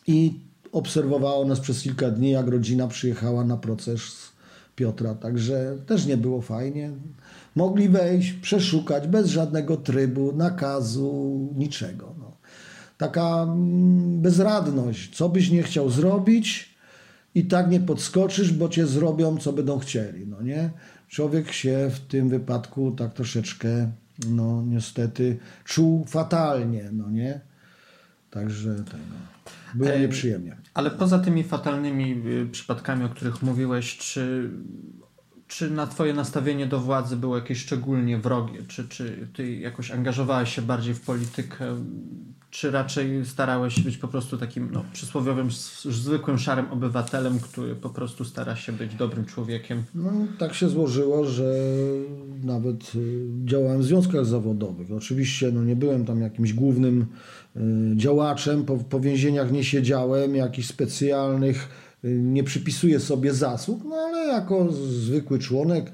i 0.07 0.39
obserwowało 0.71 1.45
nas 1.45 1.60
przez 1.60 1.81
kilka 1.81 2.12
dni, 2.12 2.29
jak 2.29 2.48
rodzina 2.48 2.88
przyjechała 2.88 3.43
na 3.43 3.57
proces 3.57 4.01
Piotra. 4.75 5.15
Także 5.15 5.77
też 5.86 6.05
nie 6.05 6.17
było 6.17 6.41
fajnie. 6.41 6.91
Mogli 7.55 7.89
wejść, 7.89 8.33
przeszukać 8.33 9.07
bez 9.07 9.27
żadnego 9.27 9.77
trybu, 9.77 10.31
nakazu, 10.36 11.39
niczego. 11.55 12.15
No. 12.19 12.31
Taka 12.98 13.43
mm, 13.43 14.21
bezradność. 14.21 15.15
Co 15.15 15.29
byś 15.29 15.51
nie 15.51 15.63
chciał 15.63 15.89
zrobić, 15.89 16.70
i 17.35 17.45
tak 17.45 17.69
nie 17.69 17.79
podskoczysz, 17.79 18.53
bo 18.53 18.69
cię 18.69 18.88
zrobią, 18.88 19.38
co 19.38 19.53
będą 19.53 19.79
chcieli. 19.79 20.27
No 20.27 20.41
nie? 20.41 20.69
Człowiek 21.07 21.51
się 21.51 21.89
w 21.93 22.00
tym 22.00 22.29
wypadku 22.29 22.91
tak 22.91 23.13
troszeczkę, 23.13 23.91
no 24.29 24.63
niestety, 24.67 25.39
czuł 25.65 26.05
fatalnie. 26.05 26.89
No 26.91 27.09
nie? 27.09 27.41
Także 28.31 28.75
tego. 28.75 29.03
Było 29.75 29.97
nieprzyjemnie. 29.97 30.57
Ale 30.73 30.91
poza 30.91 31.19
tymi 31.19 31.43
fatalnymi 31.43 32.23
y, 32.25 32.47
przypadkami, 32.51 33.03
o 33.03 33.09
których 33.09 33.41
mówiłeś, 33.41 33.97
czy, 33.97 34.50
czy 35.47 35.71
na 35.71 35.88
twoje 35.88 36.13
nastawienie 36.13 36.67
do 36.67 36.79
władzy 36.79 37.17
było 37.17 37.35
jakieś 37.35 37.57
szczególnie 37.57 38.17
wrogie? 38.17 38.63
Czy, 38.67 38.88
czy 38.88 39.27
ty 39.33 39.55
jakoś 39.55 39.91
angażowałeś 39.91 40.55
się 40.55 40.61
bardziej 40.61 40.93
w 40.93 41.01
politykę? 41.01 41.65
Czy 42.51 42.72
raczej 42.72 43.25
starałeś 43.25 43.75
się 43.75 43.81
być 43.81 43.98
po 43.98 44.08
prostu 44.08 44.38
takim 44.38 44.70
no, 44.72 44.86
przysłowiowym, 44.93 45.50
zwykłym, 45.86 46.38
szarym 46.38 46.72
obywatelem, 46.72 47.39
który 47.39 47.75
po 47.75 47.89
prostu 47.89 48.25
stara 48.25 48.55
się 48.55 48.72
być 48.72 48.96
dobrym 48.96 49.25
człowiekiem? 49.25 49.84
No, 49.96 50.12
tak 50.39 50.53
się 50.53 50.70
złożyło, 50.70 51.25
że 51.25 51.53
nawet 52.43 52.96
y, 52.96 53.27
działałem 53.46 53.81
w 53.81 53.86
związkach 53.86 54.25
zawodowych. 54.25 54.91
Oczywiście 54.91 55.51
no, 55.51 55.63
nie 55.63 55.75
byłem 55.75 56.05
tam 56.05 56.22
jakimś 56.22 56.53
głównym 56.53 57.05
y, 57.55 57.60
działaczem, 57.96 58.65
po, 58.65 58.77
po 58.77 59.00
więzieniach 59.00 59.51
nie 59.51 59.63
siedziałem, 59.63 60.36
jakichś 60.36 60.67
specjalnych, 60.67 61.70
y, 62.05 62.08
nie 62.08 62.43
przypisuję 62.43 63.00
sobie 63.00 63.34
zasług, 63.34 63.84
no 63.86 63.96
ale 63.96 64.27
jako 64.27 64.72
zwykły 64.72 65.39
członek, 65.39 65.91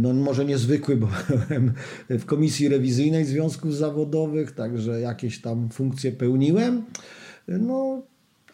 no 0.00 0.14
może 0.14 0.44
niezwykły, 0.44 0.96
bo 0.96 1.08
byłem 1.48 1.72
w 2.10 2.24
komisji 2.24 2.68
rewizyjnej 2.68 3.24
związków 3.24 3.74
zawodowych, 3.74 4.52
także 4.52 5.00
jakieś 5.00 5.40
tam 5.40 5.68
funkcje 5.68 6.12
pełniłem. 6.12 6.82
No, 7.48 8.02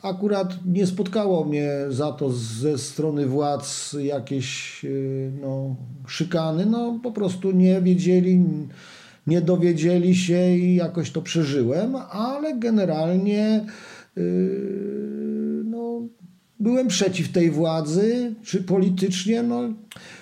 Akurat 0.03 0.55
nie 0.67 0.87
spotkało 0.87 1.45
mnie 1.45 1.71
za 1.89 2.13
to 2.13 2.31
ze 2.33 2.79
strony 2.79 3.27
władz 3.27 3.97
jakieś 4.03 4.85
yy, 4.85 5.33
no, 5.41 5.77
szykany. 6.07 6.67
No, 6.67 7.01
po 7.03 7.13
prostu 7.13 7.51
nie 7.51 7.81
wiedzieli, 7.83 8.45
nie 9.27 9.41
dowiedzieli 9.41 10.17
się 10.17 10.57
i 10.57 10.75
jakoś 10.75 11.11
to 11.11 11.23
przeżyłem, 11.23 11.97
ale 12.11 12.59
generalnie 12.59 13.67
yy, 14.17 15.63
no, 15.65 16.03
byłem 16.61 16.89
przeciw 16.89 17.33
tej 17.33 17.51
władzy, 17.51 18.35
czy 18.43 18.63
politycznie, 18.63 19.43
no, 19.43 19.75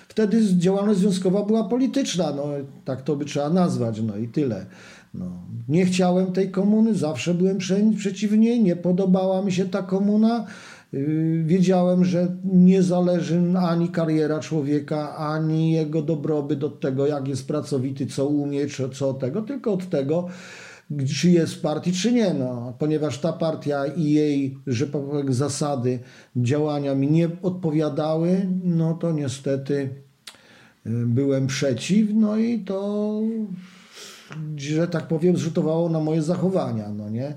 wtedy 0.09 0.57
działalność 0.57 0.99
związkowa 0.99 1.45
była 1.45 1.63
polityczna, 1.63 2.33
no, 2.35 2.43
tak 2.85 3.01
to 3.01 3.15
by 3.15 3.25
trzeba 3.25 3.49
nazwać, 3.49 4.01
no 4.01 4.17
i 4.17 4.27
tyle. 4.27 4.65
No, 5.13 5.25
nie 5.69 5.85
chciałem 5.85 6.31
tej 6.31 6.51
komuny, 6.51 6.95
zawsze 6.95 7.33
byłem 7.33 7.57
prze, 7.57 7.77
przeciw 7.97 8.31
niej, 8.31 8.63
nie 8.63 8.75
podobała 8.75 9.41
mi 9.41 9.51
się 9.51 9.65
ta 9.65 9.81
komuna. 9.81 10.45
Yy, 10.93 11.43
Wiedziałem, 11.45 12.05
że 12.05 12.27
nie 12.43 12.83
zależy 12.83 13.41
ani 13.59 13.89
kariera 13.89 14.39
człowieka, 14.39 15.15
ani 15.17 15.71
jego 15.71 16.01
dobrobyt 16.01 16.63
od 16.63 16.79
tego, 16.79 17.07
jak 17.07 17.27
jest 17.27 17.47
pracowity, 17.47 18.07
co 18.07 18.27
umie, 18.27 18.67
czy 18.67 18.89
co 18.89 19.13
tego, 19.13 19.41
tylko 19.41 19.73
od 19.73 19.89
tego, 19.89 20.27
czy 21.19 21.29
jest 21.29 21.53
w 21.53 21.61
partii, 21.61 21.93
czy 21.93 22.11
nie. 22.11 22.33
No, 22.33 22.73
ponieważ 22.79 23.17
ta 23.17 23.33
partia 23.33 23.85
i 23.85 24.11
jej, 24.11 24.57
że 24.67 24.87
tak 24.87 25.01
powiem, 25.01 25.33
zasady 25.33 25.99
działania 26.35 26.95
mi 26.95 27.11
nie 27.11 27.29
odpowiadały, 27.41 28.47
no 28.63 28.93
to 28.93 29.11
niestety 29.11 29.89
yy, 30.85 30.91
byłem 31.05 31.47
przeciw, 31.47 32.09
no 32.13 32.37
i 32.37 32.59
to 32.59 33.19
że 34.57 34.87
tak 34.87 35.07
powiem, 35.07 35.37
zrzutowało 35.37 35.89
na 35.89 35.99
moje 35.99 36.21
zachowania, 36.21 36.89
no 36.89 37.09
nie? 37.09 37.33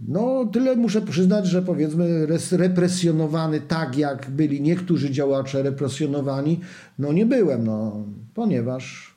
No, 0.00 0.44
tyle 0.52 0.76
muszę 0.76 1.02
przyznać, 1.02 1.46
że 1.46 1.62
powiedzmy 1.62 2.26
res- 2.26 2.56
represjonowany 2.56 3.60
tak, 3.60 3.96
jak 3.96 4.30
byli 4.30 4.60
niektórzy 4.60 5.10
działacze 5.10 5.62
represjonowani, 5.62 6.60
no 6.98 7.12
nie 7.12 7.26
byłem, 7.26 7.64
no, 7.64 8.04
ponieważ 8.34 9.07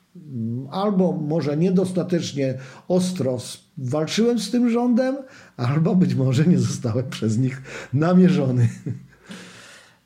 albo 0.70 1.12
może 1.12 1.56
niedostatecznie 1.56 2.58
ostro 2.88 3.38
walczyłem 3.78 4.38
z 4.38 4.50
tym 4.50 4.70
rządem, 4.70 5.16
albo 5.56 5.94
być 5.94 6.14
może 6.14 6.44
nie 6.44 6.58
zostałem 6.58 7.10
przez 7.10 7.38
nich 7.38 7.62
namierzony. 7.92 8.68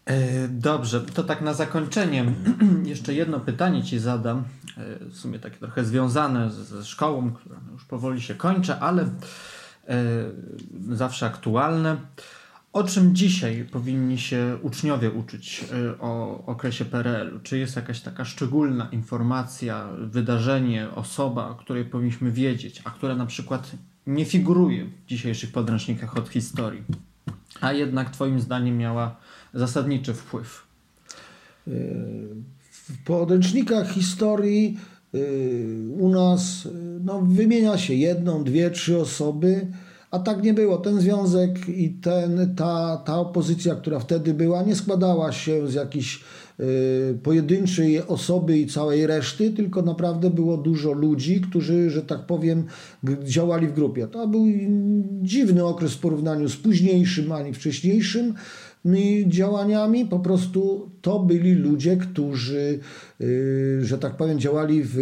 E, 0.06 0.48
Dobrze, 0.48 1.00
to 1.00 1.24
tak 1.24 1.42
na 1.42 1.54
zakończenie 1.54 2.24
jeszcze 2.84 3.14
jedno 3.14 3.40
pytanie 3.40 3.82
Ci 3.82 3.98
zadam, 3.98 4.44
e, 4.78 5.04
w 5.04 5.16
sumie 5.16 5.38
takie 5.38 5.56
trochę 5.56 5.84
związane 5.84 6.50
ze 6.50 6.84
szkołą, 6.84 7.30
która 7.30 7.60
już 7.72 7.84
powoli 7.84 8.22
się 8.22 8.34
kończy, 8.34 8.74
ale 8.74 9.02
e, 9.02 9.08
zawsze 10.90 11.26
aktualne. 11.26 11.96
O 12.76 12.84
czym 12.84 13.14
dzisiaj 13.14 13.64
powinni 13.70 14.18
się 14.18 14.58
uczniowie 14.62 15.10
uczyć 15.10 15.64
e, 15.72 16.00
o 16.00 16.42
okresie 16.46 16.84
PRL-u? 16.84 17.40
Czy 17.40 17.58
jest 17.58 17.76
jakaś 17.76 18.00
taka 18.00 18.24
szczególna 18.24 18.88
informacja, 18.92 19.88
wydarzenie, 19.98 20.90
osoba, 20.94 21.48
o 21.48 21.54
której 21.54 21.84
powinniśmy 21.84 22.32
wiedzieć, 22.32 22.82
a 22.84 22.90
która 22.90 23.16
na 23.16 23.26
przykład 23.26 23.70
nie 24.06 24.24
figuruje 24.24 24.84
w 24.84 25.08
dzisiejszych 25.08 25.52
podręcznikach 25.52 26.16
od 26.16 26.28
historii, 26.28 26.82
a 27.60 27.72
jednak 27.72 28.10
Twoim 28.10 28.40
zdaniem 28.40 28.78
miała 28.78 29.16
zasadniczy 29.54 30.14
wpływ? 30.14 30.66
W 32.70 33.04
podręcznikach 33.04 33.90
historii 33.90 34.78
y, 35.14 35.88
u 35.98 36.08
nas 36.08 36.68
no, 37.04 37.22
wymienia 37.22 37.78
się 37.78 37.94
jedną, 37.94 38.44
dwie, 38.44 38.70
trzy 38.70 39.00
osoby, 39.00 39.66
a 40.16 40.18
tak 40.18 40.42
nie 40.42 40.54
było. 40.54 40.78
Ten 40.78 41.00
związek 41.00 41.68
i 41.68 41.90
ten, 41.90 42.54
ta, 42.56 42.96
ta 42.96 43.18
opozycja, 43.18 43.74
która 43.74 43.98
wtedy 43.98 44.34
była, 44.34 44.62
nie 44.62 44.74
składała 44.74 45.32
się 45.32 45.68
z 45.68 45.74
jakiejś 45.74 46.20
y, 46.60 47.18
pojedynczej 47.22 48.02
osoby 48.02 48.58
i 48.58 48.66
całej 48.66 49.06
reszty, 49.06 49.50
tylko 49.50 49.82
naprawdę 49.82 50.30
było 50.30 50.56
dużo 50.56 50.92
ludzi, 50.92 51.40
którzy, 51.40 51.90
że 51.90 52.02
tak 52.02 52.26
powiem, 52.26 52.64
działali 53.24 53.66
w 53.66 53.72
grupie. 53.72 54.06
To 54.06 54.28
był 54.28 54.44
dziwny 55.22 55.64
okres 55.64 55.94
w 55.94 56.00
porównaniu 56.00 56.48
z 56.48 56.56
późniejszym 56.56 57.32
ani 57.32 57.54
wcześniejszym 57.54 58.34
działaniami. 59.26 60.04
Po 60.04 60.18
prostu 60.18 60.90
to 61.02 61.18
byli 61.18 61.54
ludzie, 61.54 61.96
którzy, 61.96 62.78
y, 63.20 63.78
że 63.82 63.98
tak 63.98 64.16
powiem, 64.16 64.38
działali 64.38 64.82
w 64.84 64.98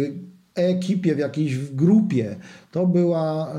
ekipie, 0.55 1.15
w 1.15 1.19
jakiejś 1.19 1.57
grupie. 1.71 2.35
To 2.71 2.87
była 2.87 3.53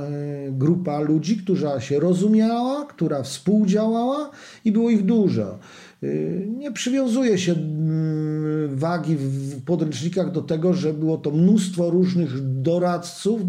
y, 0.48 0.52
grupa 0.52 1.00
ludzi, 1.00 1.36
która 1.36 1.80
się 1.80 2.00
rozumiała, 2.00 2.86
która 2.86 3.22
współdziałała 3.22 4.30
i 4.64 4.72
było 4.72 4.90
ich 4.90 5.04
dużo. 5.04 5.58
Y, 6.02 6.48
Nie 6.58 6.72
przywiązuje 6.72 7.38
się 7.38 7.52
mm, 7.52 8.76
wagi 8.76 9.16
w 9.16 9.64
podręcznikach 9.64 10.32
do 10.32 10.42
tego, 10.42 10.74
że 10.74 10.92
było 10.94 11.16
to 11.18 11.30
mnóstwo 11.30 11.90
różnych 11.90 12.60
doradców, 12.62 13.40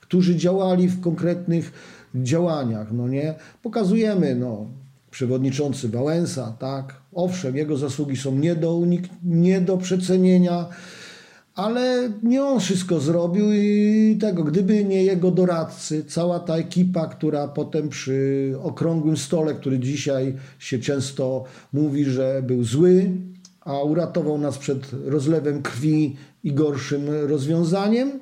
którzy 0.00 0.36
działali 0.36 0.88
w 0.88 1.00
konkretnych 1.00 1.72
działaniach. 2.14 2.92
No 2.92 3.08
nie? 3.08 3.34
Pokazujemy, 3.62 4.34
no, 4.34 4.66
przewodniczący 5.10 5.88
Wałęsa, 5.88 6.56
tak, 6.58 6.94
owszem, 7.12 7.56
jego 7.56 7.76
zasługi 7.76 8.16
są 8.16 8.34
nie 8.38 8.54
do, 8.54 8.72
unik- 8.72 9.08
nie 9.24 9.60
do 9.60 9.76
przecenienia, 9.76 10.66
ale 11.54 12.12
nie 12.22 12.44
on 12.44 12.60
wszystko 12.60 13.00
zrobił 13.00 13.52
i 13.52 14.18
tego, 14.20 14.44
gdyby 14.44 14.84
nie 14.84 15.04
jego 15.04 15.30
doradcy, 15.30 16.04
cała 16.04 16.40
ta 16.40 16.56
ekipa, 16.56 17.06
która 17.06 17.48
potem 17.48 17.88
przy 17.88 18.54
okrągłym 18.62 19.16
stole, 19.16 19.54
który 19.54 19.78
dzisiaj 19.78 20.34
się 20.58 20.78
często 20.78 21.44
mówi, 21.72 22.04
że 22.04 22.42
był 22.46 22.64
zły, 22.64 23.10
a 23.60 23.82
uratował 23.82 24.38
nas 24.38 24.58
przed 24.58 24.90
rozlewem 25.04 25.62
krwi 25.62 26.16
i 26.44 26.52
gorszym 26.52 27.02
rozwiązaniem, 27.26 28.20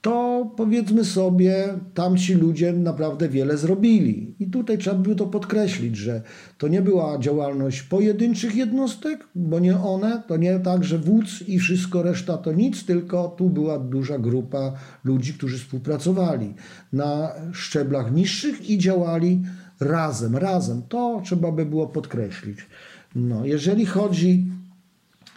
to 0.00 0.50
powiedzmy 0.56 1.04
sobie, 1.04 1.68
tamci 1.94 2.34
ludzie 2.34 2.72
naprawdę 2.72 3.28
wiele 3.28 3.56
zrobili. 3.56 4.34
I 4.38 4.46
tutaj 4.46 4.78
trzeba 4.78 4.96
by 4.96 5.16
to 5.16 5.26
podkreślić, 5.26 5.96
że 5.96 6.22
to 6.58 6.68
nie 6.68 6.82
była 6.82 7.18
działalność 7.18 7.82
pojedynczych 7.82 8.54
jednostek, 8.54 9.28
bo 9.34 9.58
nie 9.58 9.76
one, 9.76 10.22
to 10.28 10.36
nie 10.36 10.58
tak, 10.58 10.84
że 10.84 10.98
wódz 10.98 11.48
i 11.48 11.58
wszystko 11.58 12.02
reszta 12.02 12.36
to 12.38 12.52
nic, 12.52 12.84
tylko 12.84 13.28
tu 13.28 13.50
była 13.50 13.78
duża 13.78 14.18
grupa 14.18 14.72
ludzi, 15.04 15.34
którzy 15.34 15.58
współpracowali 15.58 16.54
na 16.92 17.32
szczeblach 17.52 18.12
niższych 18.12 18.70
i 18.70 18.78
działali 18.78 19.42
razem, 19.80 20.36
razem. 20.36 20.82
To 20.88 21.22
trzeba 21.24 21.52
by 21.52 21.66
było 21.66 21.86
podkreślić. 21.86 22.58
No, 23.14 23.46
jeżeli 23.46 23.86
chodzi 23.86 24.46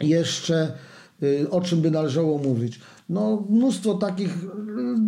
jeszcze 0.00 0.72
y, 1.22 1.50
o 1.50 1.60
czym 1.60 1.80
by 1.80 1.90
należało 1.90 2.38
mówić. 2.38 2.80
No, 3.08 3.46
mnóstwo 3.50 3.94
takich, 3.94 4.38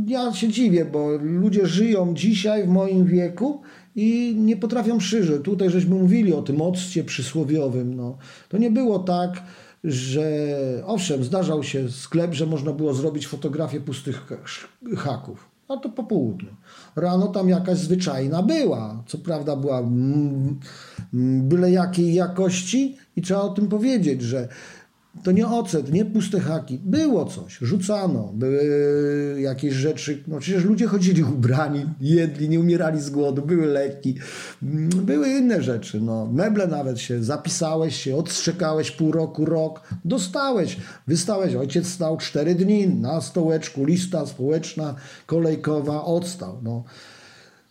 ja 0.06 0.32
się 0.32 0.48
dziwię, 0.48 0.84
bo 0.84 1.10
ludzie 1.22 1.66
żyją 1.66 2.14
dzisiaj 2.14 2.64
w 2.64 2.68
moim 2.68 3.04
wieku 3.04 3.60
i 3.96 4.34
nie 4.38 4.56
potrafią 4.56 4.98
przyżyć. 4.98 5.42
Tutaj 5.42 5.70
żeśmy 5.70 5.94
mówili 5.94 6.32
o 6.32 6.42
tym 6.42 6.62
occie 6.62 7.04
przysłowiowym. 7.04 7.94
No. 7.94 8.18
To 8.48 8.58
nie 8.58 8.70
było 8.70 8.98
tak, 8.98 9.42
że 9.84 10.26
owszem, 10.86 11.24
zdarzał 11.24 11.62
się 11.62 11.88
sklep, 11.90 12.34
że 12.34 12.46
można 12.46 12.72
było 12.72 12.94
zrobić 12.94 13.26
fotografię 13.26 13.80
pustych 13.80 14.26
ch- 14.44 14.68
haków. 14.96 15.48
A 15.68 15.76
to 15.76 15.88
po 15.88 16.04
południu. 16.04 16.48
Rano 16.96 17.26
tam 17.26 17.48
jakaś 17.48 17.78
zwyczajna 17.78 18.42
była. 18.42 19.02
Co 19.06 19.18
prawda 19.18 19.56
była 19.56 19.82
byle 21.42 21.70
jakiej 21.70 22.14
jakości 22.14 22.96
i 23.16 23.22
trzeba 23.22 23.40
o 23.40 23.48
tym 23.48 23.68
powiedzieć, 23.68 24.22
że 24.22 24.48
to 25.22 25.32
nie 25.32 25.48
ocet, 25.48 25.92
nie 25.92 26.04
puste 26.04 26.40
haki. 26.40 26.78
Było 26.84 27.24
coś, 27.24 27.58
rzucano, 27.62 28.32
były 28.34 29.40
jakieś 29.40 29.74
rzeczy. 29.74 30.22
No 30.26 30.38
przecież 30.38 30.64
ludzie 30.64 30.86
chodzili 30.86 31.22
ubrani, 31.22 31.86
jedli, 32.00 32.48
nie 32.48 32.60
umierali 32.60 33.00
z 33.00 33.10
głodu, 33.10 33.42
były 33.42 33.66
leki, 33.66 34.14
mm, 34.62 34.88
były 34.88 35.28
inne 35.28 35.62
rzeczy. 35.62 36.00
No, 36.00 36.26
meble 36.32 36.66
nawet 36.66 37.00
się, 37.00 37.24
zapisałeś 37.24 37.96
się, 37.96 38.16
odstrzekałeś 38.16 38.90
pół 38.90 39.12
roku, 39.12 39.44
rok, 39.44 39.80
dostałeś, 40.04 40.76
wystałeś. 41.06 41.54
Ojciec 41.54 41.86
stał 41.86 42.16
cztery 42.16 42.54
dni 42.54 42.88
na 42.88 43.20
stołeczku, 43.20 43.84
lista 43.84 44.26
społeczna, 44.26 44.94
kolejkowa, 45.26 46.04
odstał. 46.04 46.58
No. 46.62 46.84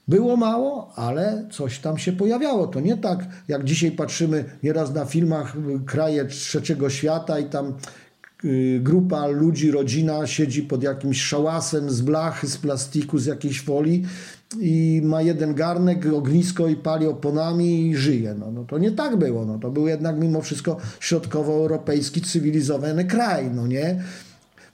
Było 0.07 0.37
mało, 0.37 0.93
ale 0.95 1.47
coś 1.51 1.79
tam 1.79 1.97
się 1.97 2.11
pojawiało. 2.11 2.67
To 2.67 2.79
nie 2.79 2.97
tak, 2.97 3.25
jak 3.47 3.63
dzisiaj 3.63 3.91
patrzymy 3.91 4.45
nieraz 4.63 4.93
na 4.93 5.05
filmach 5.05 5.55
y, 5.55 5.85
kraje 5.85 6.25
trzeciego 6.25 6.89
świata 6.89 7.39
i 7.39 7.45
tam 7.45 7.73
y, 8.45 8.79
grupa 8.83 9.27
ludzi, 9.27 9.71
rodzina 9.71 10.27
siedzi 10.27 10.63
pod 10.63 10.83
jakimś 10.83 11.21
szałasem 11.21 11.89
z 11.89 12.01
blachy, 12.01 12.47
z 12.47 12.57
plastiku, 12.57 13.19
z 13.19 13.25
jakiejś 13.25 13.61
folii 13.61 14.03
i 14.59 15.01
ma 15.03 15.21
jeden 15.21 15.55
garnek, 15.55 16.05
ognisko 16.13 16.67
i 16.67 16.75
pali 16.75 17.07
oponami 17.07 17.89
i 17.89 17.95
żyje. 17.95 18.35
No, 18.39 18.51
no 18.51 18.63
to 18.63 18.77
nie 18.77 18.91
tak 18.91 19.15
było. 19.15 19.45
No, 19.45 19.59
to 19.59 19.71
był 19.71 19.87
jednak 19.87 20.19
mimo 20.19 20.41
wszystko 20.41 20.77
środkowoeuropejski, 20.99 22.21
cywilizowany 22.21 23.05
kraj, 23.05 23.51
no 23.51 23.67
nie? 23.67 24.03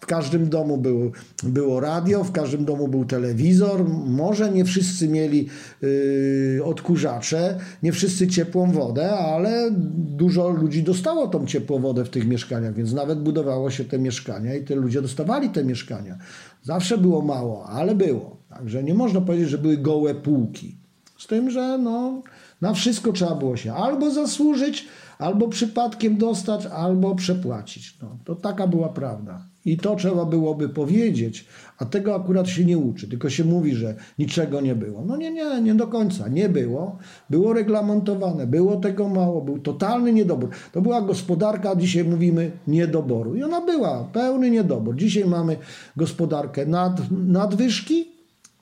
W 0.02 0.06
każdym 0.06 0.50
domu 0.50 0.78
był, 0.78 1.12
było 1.44 1.80
radio, 1.80 2.24
w 2.24 2.32
każdym 2.32 2.66
domu 2.66 2.88
był 2.88 3.06
telewizor. 3.06 3.90
Może 4.06 4.52
nie 4.52 4.66
wszyscy 4.66 5.08
mieli 5.08 5.48
yy, 5.82 6.62
odkurzacze, 6.64 7.60
nie 7.84 7.92
wszyscy 7.92 8.28
ciepłą 8.28 8.72
wodę, 8.72 9.12
ale 9.12 9.70
dużo 9.96 10.50
ludzi 10.50 10.84
dostało 10.84 11.28
tą 11.28 11.46
ciepłą 11.46 11.80
wodę 11.80 12.06
w 12.06 12.10
tych 12.10 12.28
mieszkaniach, 12.28 12.74
więc 12.74 12.94
nawet 12.94 13.20
budowało 13.20 13.72
się 13.72 13.86
te 13.86 14.00
mieszkania 14.00 14.56
i 14.56 14.64
te 14.64 14.76
ludzie 14.76 15.02
dostawali 15.02 15.50
te 15.50 15.64
mieszkania. 15.64 16.18
Zawsze 16.64 16.98
było 16.98 17.22
mało, 17.22 17.66
ale 17.66 17.96
było. 17.96 18.38
Także 18.50 18.84
nie 18.84 18.94
można 18.94 19.22
powiedzieć, 19.22 19.50
że 19.50 19.58
były 19.58 19.78
gołe 19.78 20.16
półki. 20.16 20.78
Z 21.18 21.28
tym, 21.28 21.52
że 21.52 21.78
no, 21.78 22.22
na 22.62 22.74
wszystko 22.74 23.12
trzeba 23.14 23.36
było 23.36 23.58
się 23.58 23.74
albo 23.74 24.12
zasłużyć, 24.12 24.88
albo 25.22 25.48
przypadkiem 25.48 26.18
dostać, 26.18 26.66
albo 26.66 27.16
przepłacić. 27.16 27.98
No, 28.02 28.18
to 28.26 28.36
taka 28.36 28.68
była 28.68 28.90
prawda. 28.90 29.46
I 29.66 29.78
to 29.78 29.96
trzeba 29.96 30.26
byłoby 30.26 30.70
powiedzieć, 30.70 31.46
a 31.78 31.86
tego 31.86 32.16
akurat 32.16 32.48
się 32.48 32.66
nie 32.66 32.78
uczy, 32.78 33.08
tylko 33.08 33.30
się 33.30 33.44
mówi, 33.44 33.76
że 33.76 33.96
niczego 34.20 34.62
nie 34.62 34.76
było. 34.76 35.06
No 35.06 35.18
nie, 35.18 35.32
nie, 35.32 35.62
nie 35.62 35.76
do 35.76 35.88
końca. 35.88 36.28
Nie 36.28 36.50
było. 36.50 36.98
Było 37.30 37.54
reglamentowane, 37.54 38.48
było 38.48 38.76
tego 38.76 39.10
mało, 39.10 39.42
był 39.42 39.60
totalny 39.60 40.14
niedobór. 40.14 40.50
To 40.72 40.82
była 40.82 41.02
gospodarka, 41.02 41.76
dzisiaj 41.76 42.04
mówimy 42.04 42.52
niedoboru. 42.68 43.36
I 43.36 43.44
ona 43.44 43.62
była, 43.62 44.04
pełny 44.14 44.52
niedobór. 44.52 44.96
Dzisiaj 44.96 45.26
mamy 45.26 45.58
gospodarkę 45.96 46.66
nad, 46.66 47.12
nadwyżki, 47.12 48.11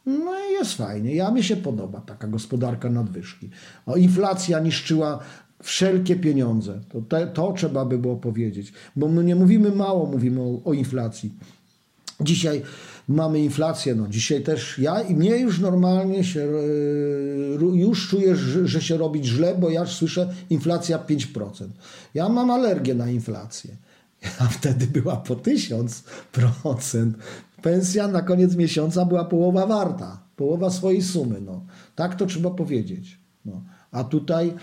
no 0.06 0.32
i 0.50 0.54
jest 0.54 0.74
fajnie. 0.74 1.16
Ja 1.16 1.32
mi 1.32 1.44
się 1.44 1.56
podoba 1.56 2.02
taka 2.02 2.28
gospodarka 2.28 2.90
nadwyżki. 2.90 3.50
O, 3.86 3.96
inflacja 3.96 4.60
niszczyła 4.60 5.20
wszelkie 5.64 6.16
pieniądze. 6.16 6.80
To, 6.90 7.02
te, 7.02 7.28
to 7.28 7.54
trzeba 7.54 7.86
by 7.86 7.98
było 7.98 8.16
powiedzieć. 8.16 8.74
Bo 8.96 9.08
my 9.08 9.24
nie 9.24 9.36
mówimy 9.36 9.72
mało, 9.72 10.06
mówimy 10.06 10.42
o, 10.42 10.62
o 10.66 10.74
inflacji. 10.74 11.34
Dzisiaj 12.22 12.62
mamy 13.08 13.40
inflację, 13.40 13.96
no 13.96 14.08
dzisiaj 14.08 14.44
też 14.44 14.80
ja 14.80 15.02
i 15.02 15.16
mnie 15.16 15.38
już 15.38 15.60
normalnie 15.60 16.24
się, 16.24 16.42
e, 16.42 17.78
już 17.78 18.10
czuję, 18.10 18.36
że 18.66 18.82
się 18.82 18.98
robić 18.98 19.26
źle, 19.26 19.56
bo 19.60 19.70
ja 19.70 19.86
słyszę 19.86 20.34
inflacja 20.50 20.98
5%. 20.98 21.68
Ja 22.14 22.30
mam 22.30 22.52
alergię 22.52 22.96
na 22.96 23.10
inflację. 23.10 23.76
A 24.40 24.48
wtedy 24.48 24.88
była 24.88 25.18
po 25.18 25.36
1000%. 25.36 27.12
Pensja 27.62 28.08
na 28.08 28.22
koniec 28.22 28.56
miesiąca 28.56 29.06
była 29.06 29.26
połowa 29.26 29.66
warta, 29.66 30.24
połowa 30.36 30.70
swojej 30.70 31.02
sumy. 31.02 31.42
No. 31.42 31.66
Tak 31.96 32.16
to 32.16 32.26
trzeba 32.26 32.52
powiedzieć. 32.52 33.20
No. 33.46 33.64
A 33.92 34.04
tutaj 34.04 34.54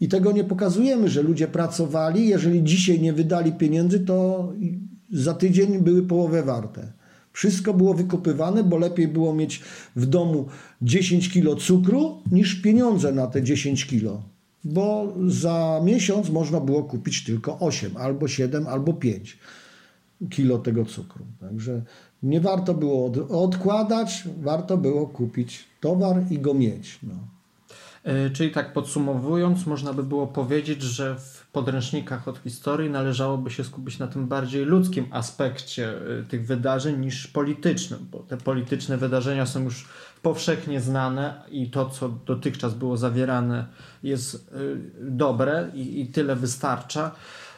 i 0.00 0.08
tego 0.08 0.32
nie 0.32 0.44
pokazujemy, 0.44 1.08
że 1.08 1.22
ludzie 1.22 1.48
pracowali. 1.48 2.28
Jeżeli 2.28 2.62
dzisiaj 2.62 3.00
nie 3.00 3.12
wydali 3.12 3.52
pieniędzy, 3.52 4.00
to 4.00 4.48
za 5.12 5.34
tydzień 5.34 5.78
były 5.78 6.02
połowę 6.02 6.42
warte. 6.42 6.92
Wszystko 7.32 7.74
było 7.74 7.94
wykopywane, 7.94 8.64
bo 8.64 8.78
lepiej 8.78 9.08
było 9.08 9.34
mieć 9.34 9.62
w 9.96 10.06
domu 10.06 10.46
10 10.82 11.30
kilo 11.30 11.56
cukru 11.56 12.22
niż 12.32 12.54
pieniądze 12.54 13.12
na 13.12 13.26
te 13.26 13.42
10 13.42 13.86
kilo. 13.86 14.22
Bo 14.64 15.14
za 15.26 15.80
miesiąc 15.84 16.30
można 16.30 16.60
było 16.60 16.82
kupić 16.82 17.24
tylko 17.24 17.58
8, 17.58 17.96
albo 17.96 18.28
7, 18.28 18.66
albo 18.66 18.92
5 18.92 19.38
kilo 20.30 20.58
tego 20.58 20.84
cukru. 20.84 21.24
Także 21.40 21.82
nie 22.22 22.40
warto 22.40 22.74
było 22.74 23.06
od, 23.06 23.16
odkładać, 23.30 24.24
warto 24.40 24.76
było 24.76 25.06
kupić 25.06 25.64
towar 25.80 26.22
i 26.30 26.38
go 26.38 26.54
mieć. 26.54 26.98
No. 27.02 27.14
E, 28.04 28.30
Czyli 28.30 28.50
tak 28.50 28.72
podsumowując, 28.72 29.66
można 29.66 29.92
by 29.92 30.02
było 30.02 30.26
powiedzieć, 30.26 30.82
że 30.82 31.16
w 31.18 31.46
podręcznikach 31.52 32.28
od 32.28 32.38
historii 32.38 32.90
należałoby 32.90 33.50
się 33.50 33.64
skupić 33.64 33.98
na 33.98 34.06
tym 34.06 34.28
bardziej 34.28 34.64
ludzkim 34.64 35.06
aspekcie 35.10 35.94
e, 36.20 36.22
tych 36.22 36.46
wydarzeń 36.46 37.00
niż 37.00 37.26
politycznym, 37.26 38.06
bo 38.12 38.18
te 38.18 38.36
polityczne 38.36 38.96
wydarzenia 38.96 39.46
są 39.46 39.62
już 39.62 39.88
powszechnie 40.22 40.80
znane 40.80 41.42
i 41.50 41.70
to, 41.70 41.90
co 41.90 42.08
dotychczas 42.08 42.74
było 42.74 42.96
zawierane, 42.96 43.66
jest 44.02 44.34
e, 44.34 44.58
dobre 45.00 45.70
i, 45.74 46.00
i 46.00 46.06
tyle 46.06 46.36
wystarcza. 46.36 47.10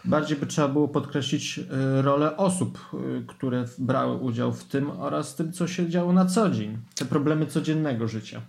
Bardziej 0.04 0.36
by 0.36 0.46
trzeba 0.46 0.68
było 0.68 0.88
podkreślić 0.88 1.58
e, 1.58 2.02
rolę 2.02 2.36
osób, 2.36 2.78
e, 2.94 2.96
które 3.26 3.64
brały 3.78 4.16
udział 4.16 4.52
w 4.52 4.64
tym 4.64 4.90
oraz 4.90 5.34
tym, 5.34 5.52
co 5.52 5.66
się 5.66 5.88
działo 5.90 6.12
na 6.12 6.26
co 6.26 6.50
dzień, 6.50 6.78
te 6.94 7.04
problemy 7.04 7.46
codziennego 7.46 8.08
życia. 8.08 8.40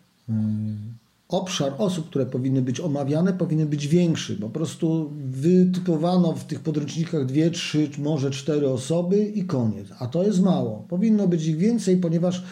obszar 1.30 1.74
osób, 1.78 2.10
które 2.10 2.26
powinny 2.26 2.62
być 2.62 2.80
omawiane, 2.80 3.34
powinien 3.34 3.68
być 3.68 3.88
większy. 3.88 4.36
Po 4.36 4.50
prostu 4.50 5.12
wytypowano 5.30 6.34
w 6.34 6.44
tych 6.44 6.60
podręcznikach 6.60 7.26
dwie, 7.26 7.52
trzy, 7.52 7.89
może 7.98 8.32
cztery 8.32 8.70
osoby 8.70 9.26
i 9.26 9.46
koniec. 9.46 9.88
A 10.00 10.08
to 10.08 10.24
jest 10.24 10.41
mało. 10.41 10.86
Powinno 10.89 11.28
być 11.28 11.46
ich 11.46 11.58
więcej, 11.58 11.98
ponieważ 11.98 12.44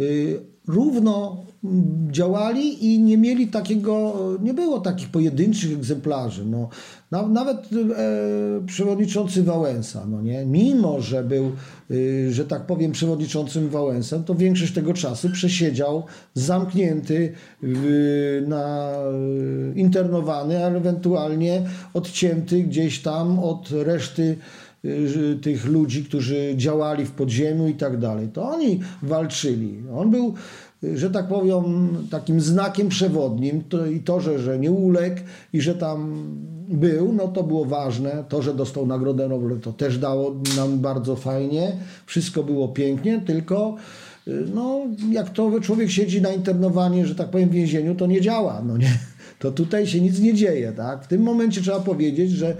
y, 0.00 0.40
równo 0.66 1.44
mm, 1.64 2.12
działali 2.12 2.86
i 2.86 2.98
nie 2.98 3.18
mieli 3.18 3.48
takiego, 3.48 4.14
nie 4.42 4.54
było 4.54 4.80
takich 4.80 5.08
pojedynczych 5.08 5.72
egzemplarzy. 5.72 6.44
No, 6.44 6.68
nawet 7.12 7.58
e, 7.58 8.66
przewodniczący 8.66 9.42
Wałęsa, 9.42 10.06
no 10.06 10.22
nie? 10.22 10.46
mimo 10.46 11.00
że 11.00 11.24
był, 11.24 11.52
y, 11.90 12.28
że 12.32 12.44
tak 12.44 12.66
powiem, 12.66 12.92
przewodniczącym 12.92 13.68
Wałęsem, 13.68 14.24
to 14.24 14.34
większość 14.34 14.74
tego 14.74 14.94
czasu 14.94 15.30
przesiedział 15.30 16.02
zamknięty, 16.34 17.32
y, 17.64 18.44
na, 18.48 18.92
y, 19.74 19.78
internowany, 19.78 20.64
ale 20.64 20.76
ewentualnie 20.76 21.62
odcięty 21.94 22.62
gdzieś 22.62 23.02
tam 23.02 23.38
od 23.38 23.70
reszty 23.70 24.36
tych 25.42 25.66
ludzi, 25.66 26.04
którzy 26.04 26.54
działali 26.56 27.04
w 27.04 27.10
podziemiu 27.10 27.68
i 27.68 27.74
tak 27.74 27.98
dalej. 27.98 28.28
To 28.28 28.48
oni 28.48 28.80
walczyli. 29.02 29.82
On 29.94 30.10
był, 30.10 30.34
że 30.94 31.10
tak 31.10 31.28
powiem, 31.28 31.88
takim 32.10 32.40
znakiem 32.40 32.88
przewodnim 32.88 33.64
to, 33.68 33.86
i 33.86 34.00
to, 34.00 34.20
że, 34.20 34.38
że 34.38 34.58
nie 34.58 34.72
uległ 34.72 35.16
i 35.52 35.60
że 35.60 35.74
tam 35.74 36.24
był, 36.68 37.12
no 37.12 37.28
to 37.28 37.42
było 37.42 37.64
ważne. 37.64 38.24
To, 38.28 38.42
że 38.42 38.54
dostał 38.54 38.86
Nagrodę 38.86 39.28
Nobla, 39.28 39.56
to 39.62 39.72
też 39.72 39.98
dało 39.98 40.34
nam 40.56 40.78
bardzo 40.78 41.16
fajnie. 41.16 41.72
Wszystko 42.06 42.42
było 42.42 42.68
pięknie, 42.68 43.22
tylko 43.26 43.76
y, 44.28 44.44
no, 44.54 44.80
jak 45.10 45.30
to 45.30 45.60
człowiek 45.60 45.90
siedzi 45.90 46.22
na 46.22 46.30
internowanie, 46.30 47.06
że 47.06 47.14
tak 47.14 47.30
powiem, 47.30 47.48
w 47.48 47.52
więzieniu, 47.52 47.94
to 47.94 48.06
nie 48.06 48.20
działa. 48.20 48.62
No 48.66 48.76
nie? 48.76 48.98
To 49.38 49.52
tutaj 49.52 49.86
się 49.86 50.00
nic 50.00 50.20
nie 50.20 50.34
dzieje. 50.34 50.72
Tak? 50.72 51.04
W 51.04 51.08
tym 51.08 51.22
momencie 51.22 51.60
trzeba 51.60 51.80
powiedzieć, 51.80 52.30
że 52.30 52.56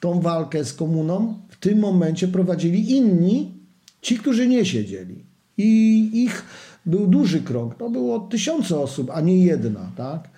tą 0.00 0.20
walkę 0.20 0.64
z 0.64 0.72
komuną 0.72 1.34
w 1.48 1.56
tym 1.56 1.78
momencie 1.78 2.28
prowadzili 2.28 2.96
inni, 2.96 3.54
ci, 4.02 4.18
którzy 4.18 4.48
nie 4.48 4.64
siedzieli. 4.64 5.24
I 5.58 6.10
ich 6.12 6.44
był 6.86 7.06
duży 7.06 7.40
krąg. 7.40 7.74
To 7.74 7.90
było 7.90 8.20
tysiące 8.20 8.80
osób, 8.80 9.10
a 9.10 9.20
nie 9.20 9.38
jedna. 9.38 9.92
Tak? 9.96 10.28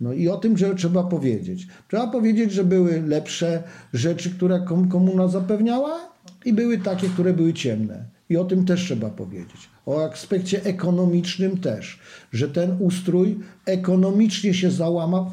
No 0.00 0.12
i 0.12 0.28
o 0.28 0.36
tym 0.36 0.58
że 0.58 0.74
trzeba 0.74 1.02
powiedzieć. 1.04 1.66
Trzeba 1.88 2.06
powiedzieć, 2.06 2.52
że 2.52 2.64
były 2.64 3.02
lepsze 3.02 3.62
rzeczy, 3.92 4.30
które 4.30 4.60
kom- 4.60 4.88
komuna 4.88 5.28
zapewniała 5.28 5.98
i 6.44 6.52
były 6.52 6.78
takie, 6.78 7.08
które 7.08 7.32
były 7.32 7.52
ciemne. 7.52 8.04
I 8.28 8.36
o 8.36 8.44
tym 8.44 8.64
też 8.64 8.84
trzeba 8.84 9.10
powiedzieć. 9.10 9.68
O 9.86 10.04
aspekcie 10.04 10.64
ekonomicznym 10.64 11.58
też, 11.60 11.98
że 12.32 12.48
ten 12.48 12.76
ustrój 12.80 13.38
ekonomicznie 13.66 14.54
się 14.54 14.70
załamał. 14.70 15.30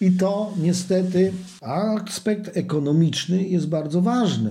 I 0.00 0.12
to 0.12 0.52
niestety 0.62 1.32
aspekt 1.62 2.56
ekonomiczny 2.56 3.42
jest 3.42 3.68
bardzo 3.68 4.00
ważny. 4.00 4.50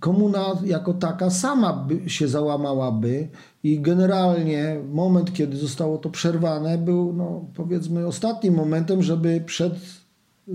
Komuna 0.00 0.46
jako 0.64 0.94
taka 0.94 1.30
sama 1.30 1.72
by 1.72 2.10
się 2.10 2.28
załamałaby 2.28 3.28
i 3.62 3.80
generalnie 3.80 4.80
moment, 4.92 5.32
kiedy 5.32 5.56
zostało 5.56 5.98
to 5.98 6.10
przerwane, 6.10 6.78
był 6.78 7.12
no, 7.12 7.44
powiedzmy 7.54 8.06
ostatnim 8.06 8.54
momentem, 8.54 9.02
żeby 9.02 9.42
przed 9.46 9.72
y, 9.74 10.52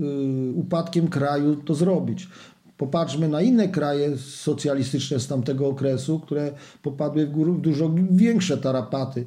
upadkiem 0.54 1.08
kraju 1.08 1.56
to 1.56 1.74
zrobić. 1.74 2.28
Popatrzmy 2.76 3.28
na 3.28 3.42
inne 3.42 3.68
kraje 3.68 4.16
socjalistyczne 4.18 5.20
z 5.20 5.26
tamtego 5.26 5.68
okresu, 5.68 6.20
które 6.20 6.52
popadły 6.82 7.26
w, 7.26 7.30
w 7.30 7.60
dużo 7.60 7.90
większe 8.10 8.58
tarapaty. 8.58 9.26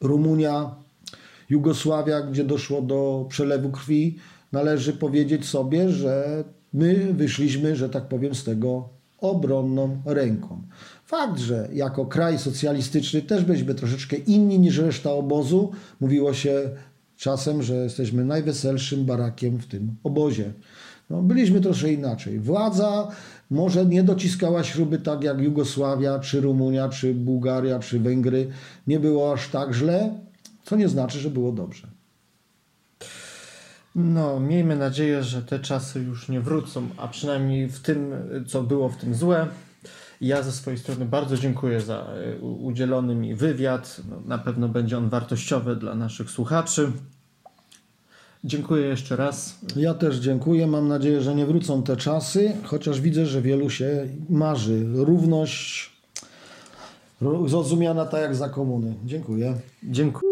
Rumunia, 0.00 0.74
Jugosławia, 1.50 2.20
gdzie 2.20 2.44
doszło 2.44 2.82
do 2.82 3.26
przelewu 3.28 3.70
krwi, 3.70 4.18
należy 4.52 4.92
powiedzieć 4.92 5.46
sobie, 5.46 5.90
że 5.90 6.44
my 6.72 7.14
wyszliśmy, 7.14 7.76
że 7.76 7.88
tak 7.88 8.08
powiem, 8.08 8.34
z 8.34 8.44
tego 8.44 8.95
obronną 9.20 10.02
ręką. 10.04 10.62
Fakt, 11.04 11.38
że 11.38 11.68
jako 11.72 12.06
kraj 12.06 12.38
socjalistyczny 12.38 13.22
też 13.22 13.44
byliśmy 13.44 13.74
troszeczkę 13.74 14.16
inni 14.16 14.58
niż 14.58 14.78
reszta 14.78 15.12
obozu. 15.12 15.72
Mówiło 16.00 16.34
się 16.34 16.70
czasem, 17.16 17.62
że 17.62 17.74
jesteśmy 17.74 18.24
najweselszym 18.24 19.04
barakiem 19.04 19.58
w 19.58 19.66
tym 19.66 19.96
obozie. 20.04 20.52
No, 21.10 21.22
byliśmy 21.22 21.60
troszkę 21.60 21.92
inaczej. 21.92 22.38
Władza 22.38 23.08
może 23.50 23.86
nie 23.86 24.02
dociskała 24.02 24.64
śruby 24.64 24.98
tak 24.98 25.24
jak 25.24 25.40
Jugosławia, 25.40 26.18
czy 26.18 26.40
Rumunia, 26.40 26.88
czy 26.88 27.14
Bułgaria, 27.14 27.78
czy 27.78 28.00
Węgry. 28.00 28.48
Nie 28.86 29.00
było 29.00 29.32
aż 29.32 29.48
tak 29.48 29.74
źle, 29.74 30.14
co 30.64 30.76
nie 30.76 30.88
znaczy, 30.88 31.18
że 31.18 31.30
było 31.30 31.52
dobrze. 31.52 31.95
No, 33.98 34.40
miejmy 34.40 34.76
nadzieję, 34.76 35.22
że 35.22 35.42
te 35.42 35.58
czasy 35.58 36.00
już 36.00 36.28
nie 36.28 36.40
wrócą, 36.40 36.88
a 36.96 37.08
przynajmniej 37.08 37.68
w 37.68 37.80
tym, 37.80 38.12
co 38.46 38.62
było 38.62 38.88
w 38.88 38.96
tym 38.96 39.14
złe. 39.14 39.46
Ja 40.20 40.42
ze 40.42 40.52
swojej 40.52 40.78
strony 40.78 41.04
bardzo 41.04 41.36
dziękuję 41.36 41.80
za 41.80 42.06
u- 42.40 42.66
udzielony 42.66 43.14
mi 43.14 43.34
wywiad. 43.34 44.00
No, 44.10 44.20
na 44.26 44.38
pewno 44.38 44.68
będzie 44.68 44.98
on 44.98 45.08
wartościowy 45.08 45.76
dla 45.76 45.94
naszych 45.94 46.30
słuchaczy. 46.30 46.92
Dziękuję 48.44 48.86
jeszcze 48.86 49.16
raz. 49.16 49.58
Ja 49.76 49.94
też 49.94 50.16
dziękuję. 50.16 50.66
Mam 50.66 50.88
nadzieję, 50.88 51.20
że 51.20 51.34
nie 51.34 51.46
wrócą 51.46 51.82
te 51.82 51.96
czasy, 51.96 52.52
chociaż 52.64 53.00
widzę, 53.00 53.26
że 53.26 53.42
wielu 53.42 53.70
się 53.70 54.08
marzy. 54.28 54.84
Równość 54.94 55.90
ro- 57.22 57.48
zrozumiana 57.48 58.04
tak 58.06 58.20
jak 58.22 58.36
za 58.36 58.48
komuny. 58.48 58.94
Dziękuję. 59.04 59.54
Dziękuję. 59.84 60.25